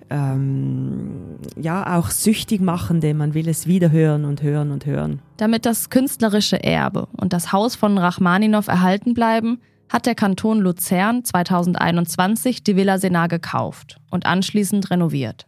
ähm, 0.09 1.37
ja, 1.55 1.97
auch 1.97 2.09
süchtig 2.09 2.59
machende, 2.59 3.13
man 3.13 3.33
will 3.33 3.47
es 3.47 3.65
wieder 3.65 3.91
hören 3.91 4.25
und 4.25 4.43
hören 4.43 4.71
und 4.71 4.85
hören. 4.85 5.21
Damit 5.37 5.65
das 5.65 5.89
künstlerische 5.89 6.61
Erbe 6.61 7.07
und 7.13 7.31
das 7.31 7.53
Haus 7.53 7.75
von 7.75 7.97
Rachmaninow 7.97 8.67
erhalten 8.67 9.13
bleiben, 9.13 9.61
hat 9.89 10.05
der 10.05 10.15
Kanton 10.15 10.59
Luzern 10.59 11.23
2021 11.23 12.61
die 12.63 12.75
Villa 12.75 12.97
Senar 12.97 13.29
gekauft 13.29 14.01
und 14.11 14.25
anschließend 14.25 14.91
renoviert. 14.91 15.47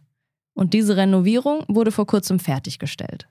Und 0.54 0.72
diese 0.72 0.96
Renovierung 0.96 1.64
wurde 1.68 1.92
vor 1.92 2.06
kurzem 2.06 2.38
fertiggestellt. 2.38 3.28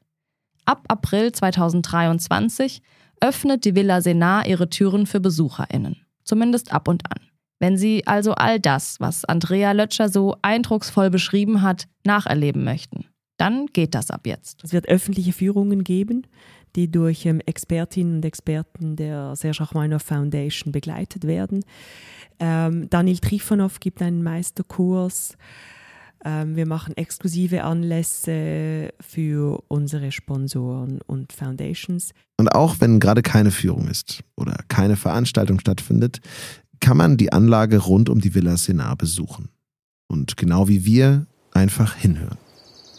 Ab 0.65 0.83
April 0.87 1.31
2023 1.31 2.83
öffnet 3.25 3.65
die 3.65 3.75
Villa 3.75 4.01
Senar 4.01 4.45
ihre 4.45 4.69
Türen 4.69 5.05
für 5.05 5.19
BesucherInnen. 5.19 5.97
Zumindest 6.23 6.71
ab 6.71 6.87
und 6.87 7.03
an. 7.11 7.19
Wenn 7.59 7.77
Sie 7.77 8.05
also 8.05 8.33
all 8.33 8.59
das, 8.59 8.99
was 8.99 9.25
Andrea 9.25 9.71
Lötscher 9.71 10.09
so 10.09 10.35
eindrucksvoll 10.41 11.09
beschrieben 11.09 11.61
hat, 11.61 11.85
nacherleben 12.03 12.63
möchten, 12.63 13.05
dann 13.37 13.67
geht 13.67 13.95
das 13.95 14.11
ab 14.11 14.27
jetzt. 14.27 14.63
Es 14.63 14.73
wird 14.73 14.87
öffentliche 14.87 15.33
Führungen 15.33 15.83
geben 15.83 16.27
die 16.75 16.91
durch 16.91 17.25
ähm, 17.25 17.41
Expertinnen 17.45 18.17
und 18.17 18.25
Experten 18.25 18.95
der 18.95 19.35
Serge 19.35 19.61
Rachmaninoff 19.61 20.03
Foundation 20.03 20.71
begleitet 20.71 21.25
werden. 21.25 21.63
Ähm, 22.39 22.89
Daniel 22.89 23.17
Trifonov 23.17 23.79
gibt 23.79 24.01
einen 24.01 24.23
Meisterkurs. 24.23 25.37
Ähm, 26.25 26.55
wir 26.55 26.65
machen 26.65 26.97
exklusive 26.97 27.63
Anlässe 27.63 28.89
für 28.99 29.63
unsere 29.67 30.11
Sponsoren 30.11 30.99
und 31.05 31.31
Foundations. 31.31 32.11
Und 32.37 32.49
auch 32.49 32.77
wenn 32.79 32.99
gerade 32.99 33.21
keine 33.21 33.51
Führung 33.51 33.87
ist 33.87 34.23
oder 34.35 34.57
keine 34.67 34.95
Veranstaltung 34.95 35.59
stattfindet, 35.59 36.19
kann 36.79 36.97
man 36.97 37.15
die 37.17 37.31
Anlage 37.31 37.77
rund 37.77 38.09
um 38.09 38.19
die 38.19 38.33
Villa 38.33 38.57
Senar 38.57 38.97
besuchen. 38.97 39.49
Und 40.07 40.35
genau 40.35 40.67
wie 40.67 40.83
wir 40.83 41.27
einfach 41.51 41.95
hinhören 41.95 42.37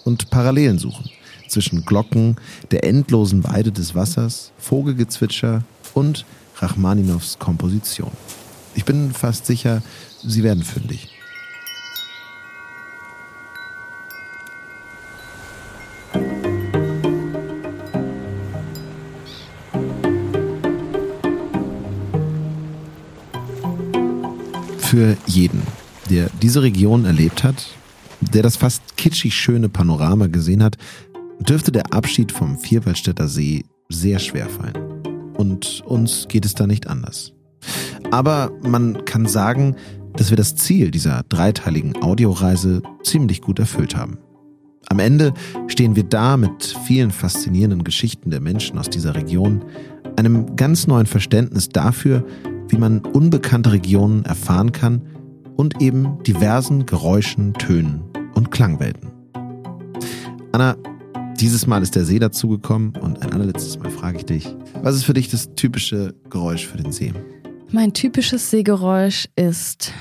und 0.04 0.30
Parallelen 0.30 0.78
suchen 0.78 1.10
zwischen 1.48 1.84
Glocken, 1.84 2.36
der 2.70 2.84
endlosen 2.84 3.44
Weide 3.44 3.70
des 3.70 3.94
Wassers, 3.94 4.52
Vogelgezwitscher 4.58 5.62
und 5.94 6.24
Rachmaninows 6.56 7.38
Komposition. 7.38 8.10
Ich 8.74 8.84
bin 8.84 9.12
fast 9.12 9.46
sicher, 9.46 9.82
sie 10.24 10.42
werden 10.42 10.62
fündig. 10.62 11.15
Für 24.96 25.14
jeden, 25.26 25.60
der 26.08 26.30
diese 26.40 26.62
Region 26.62 27.04
erlebt 27.04 27.44
hat, 27.44 27.66
der 28.32 28.42
das 28.42 28.56
fast 28.56 28.96
kitschig 28.96 29.34
schöne 29.34 29.68
Panorama 29.68 30.26
gesehen 30.26 30.62
hat, 30.62 30.78
dürfte 31.38 31.70
der 31.70 31.92
Abschied 31.92 32.32
vom 32.32 32.58
Vierwaldstätter 32.58 33.28
See 33.28 33.66
sehr 33.90 34.18
schwer 34.18 34.48
fallen. 34.48 35.02
Und 35.34 35.82
uns 35.84 36.28
geht 36.28 36.46
es 36.46 36.54
da 36.54 36.66
nicht 36.66 36.86
anders. 36.86 37.34
Aber 38.10 38.50
man 38.62 39.04
kann 39.04 39.26
sagen, 39.26 39.76
dass 40.14 40.30
wir 40.30 40.38
das 40.38 40.56
Ziel 40.56 40.90
dieser 40.90 41.24
dreiteiligen 41.28 42.02
Audioreise 42.02 42.80
ziemlich 43.02 43.42
gut 43.42 43.58
erfüllt 43.58 43.94
haben. 43.94 44.16
Am 44.88 44.98
Ende 44.98 45.34
stehen 45.66 45.94
wir 45.94 46.04
da 46.04 46.38
mit 46.38 46.74
vielen 46.86 47.10
faszinierenden 47.10 47.84
Geschichten 47.84 48.30
der 48.30 48.40
Menschen 48.40 48.78
aus 48.78 48.88
dieser 48.88 49.14
Region, 49.14 49.62
einem 50.16 50.56
ganz 50.56 50.86
neuen 50.86 51.04
Verständnis 51.04 51.68
dafür, 51.68 52.24
wie 52.68 52.78
man 52.78 53.00
unbekannte 53.00 53.72
Regionen 53.72 54.24
erfahren 54.24 54.72
kann 54.72 55.02
und 55.56 55.80
eben 55.80 56.22
diversen 56.24 56.86
Geräuschen, 56.86 57.54
Tönen 57.54 58.02
und 58.34 58.50
Klangwelten. 58.50 59.10
Anna, 60.52 60.76
dieses 61.40 61.66
Mal 61.66 61.82
ist 61.82 61.94
der 61.94 62.04
See 62.04 62.18
dazugekommen 62.18 62.96
und 62.96 63.22
ein 63.22 63.32
allerletztes 63.32 63.78
Mal 63.78 63.90
frage 63.90 64.18
ich 64.18 64.24
dich, 64.24 64.56
was 64.82 64.94
ist 64.94 65.04
für 65.04 65.14
dich 65.14 65.30
das 65.30 65.54
typische 65.54 66.14
Geräusch 66.30 66.66
für 66.66 66.78
den 66.78 66.92
See? 66.92 67.12
Mein 67.70 67.92
typisches 67.92 68.50
Seegeräusch 68.50 69.28
ist, 69.36 69.92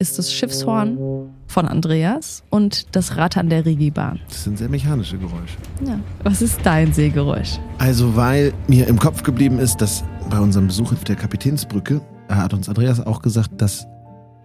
ist 0.00 0.18
das 0.18 0.32
Schiffshorn 0.32 0.98
von 1.46 1.66
Andreas 1.66 2.42
und 2.50 2.94
das 2.96 3.16
Rattern 3.16 3.48
der 3.48 3.64
Rigibahn. 3.64 4.20
Das 4.28 4.44
sind 4.44 4.58
sehr 4.58 4.68
mechanische 4.68 5.16
Geräusche. 5.16 5.56
Ja. 5.86 5.98
Was 6.24 6.42
ist 6.42 6.60
dein 6.64 6.92
Seegeräusch? 6.92 7.60
Also, 7.78 8.16
weil 8.16 8.52
mir 8.66 8.88
im 8.88 8.98
Kopf 8.98 9.22
geblieben 9.22 9.58
ist, 9.58 9.76
dass 9.76 10.04
bei 10.30 10.40
unserem 10.40 10.66
Besuch 10.66 10.92
auf 10.92 11.04
der 11.04 11.16
Kapitänsbrücke 11.16 12.00
hat 12.28 12.52
uns 12.54 12.68
Andreas 12.68 13.00
auch 13.00 13.22
gesagt, 13.22 13.62
dass 13.62 13.86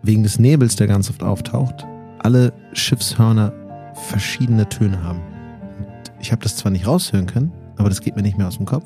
wegen 0.03 0.21
des 0.21 0.37
Nebels, 0.37 0.75
der 0.75 0.87
ganz 0.87 1.09
oft 1.09 1.23
auftaucht, 1.23 1.85
alle 2.19 2.53
Schiffshörner 2.73 3.51
verschiedene 4.07 4.69
Töne 4.69 5.01
haben. 5.03 5.21
Ich 6.19 6.31
habe 6.31 6.43
das 6.43 6.57
zwar 6.57 6.71
nicht 6.71 6.85
raushören 6.85 7.25
können, 7.25 7.51
aber 7.77 7.89
das 7.89 8.01
geht 8.01 8.15
mir 8.15 8.21
nicht 8.21 8.37
mehr 8.37 8.47
aus 8.47 8.57
dem 8.57 8.65
Kopf. 8.65 8.85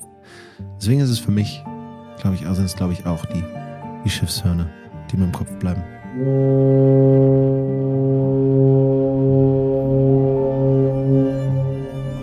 Deswegen 0.80 1.02
ist 1.02 1.10
es 1.10 1.20
für 1.20 1.32
mich, 1.32 1.62
glaube 2.22 2.36
ich, 2.36 2.44
also 2.44 2.56
sind 2.56 2.66
es 2.66 2.76
glaube 2.76 2.94
ich 2.94 3.06
auch 3.06 3.26
die, 3.26 3.44
die 4.06 4.10
Schiffshörner, 4.10 4.70
die 5.12 5.18
mir 5.18 5.26
im 5.26 5.32
Kopf 5.32 5.52
bleiben. 5.60 5.84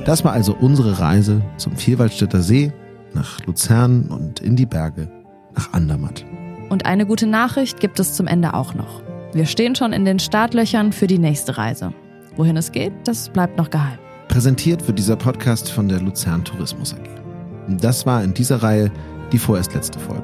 Das 0.05 0.25
war 0.25 0.33
also 0.33 0.55
unsere 0.55 1.01
Reise 1.01 1.43
zum 1.57 1.77
Vierwaldstätter 1.77 2.41
See, 2.41 2.73
nach 3.15 3.45
Luzern 3.47 4.07
und 4.09 4.39
in 4.39 4.55
die 4.55 4.67
Berge, 4.67 5.11
nach 5.57 5.73
Andermatt. 5.73 6.25
Und 6.69 6.87
eine 6.87 7.05
gute 7.05 7.27
Nachricht 7.27 7.81
gibt 7.81 7.99
es 7.99 8.15
zum 8.15 8.29
Ende 8.29 8.55
auch 8.55 8.75
noch. 8.75 9.03
Wir 9.33 9.47
stehen 9.47 9.75
schon 9.75 9.93
in 9.93 10.05
den 10.05 10.21
Startlöchern 10.21 10.93
für 10.93 11.09
die 11.09 11.19
nächste 11.19 11.59
Reise. 11.59 11.93
Wohin 12.37 12.57
es 12.57 12.71
geht, 12.71 12.93
das 13.05 13.29
bleibt 13.29 13.59
noch 13.59 13.71
geheim. 13.71 13.99
Präsentiert 14.29 14.87
wird 14.87 15.01
dieser 15.01 15.17
Podcast 15.17 15.69
von 15.69 15.89
der 15.89 16.01
Luzern 16.01 16.45
Tourismus 16.45 16.95
AG. 16.95 17.79
Das 17.81 18.07
war 18.07 18.23
in 18.23 18.35
dieser 18.35 18.63
Reihe 18.63 18.93
die 19.33 19.39
vorerst 19.39 19.75
letzte 19.75 19.99
Folge. 19.99 20.23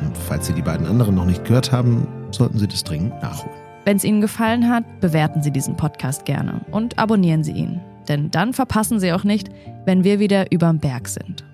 Und 0.00 0.16
falls 0.16 0.46
Sie 0.46 0.54
die 0.54 0.62
beiden 0.62 0.86
anderen 0.86 1.14
noch 1.14 1.26
nicht 1.26 1.44
gehört 1.44 1.72
haben, 1.72 2.06
sollten 2.36 2.58
Sie 2.58 2.68
das 2.68 2.84
dringend 2.84 3.20
nachholen. 3.22 3.56
Wenn 3.84 3.96
es 3.96 4.04
Ihnen 4.04 4.20
gefallen 4.20 4.68
hat, 4.68 4.84
bewerten 5.00 5.42
Sie 5.42 5.50
diesen 5.50 5.76
Podcast 5.76 6.24
gerne 6.24 6.60
und 6.70 6.98
abonnieren 6.98 7.44
Sie 7.44 7.52
ihn. 7.52 7.80
Denn 8.08 8.30
dann 8.30 8.52
verpassen 8.52 9.00
Sie 9.00 9.12
auch 9.12 9.24
nicht, 9.24 9.48
wenn 9.84 10.04
wir 10.04 10.18
wieder 10.18 10.50
überm 10.52 10.78
Berg 10.78 11.08
sind. 11.08 11.44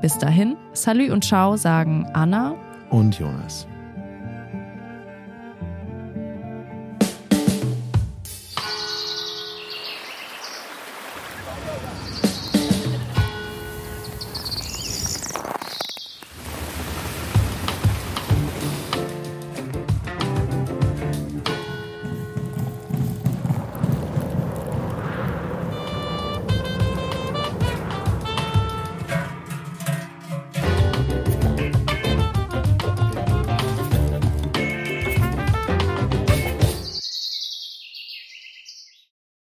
Bis 0.00 0.16
dahin, 0.18 0.56
Salü 0.72 1.12
und 1.12 1.24
Ciao 1.24 1.56
sagen 1.56 2.06
Anna 2.12 2.54
Und 2.90 3.18
Jonas. 3.18 3.66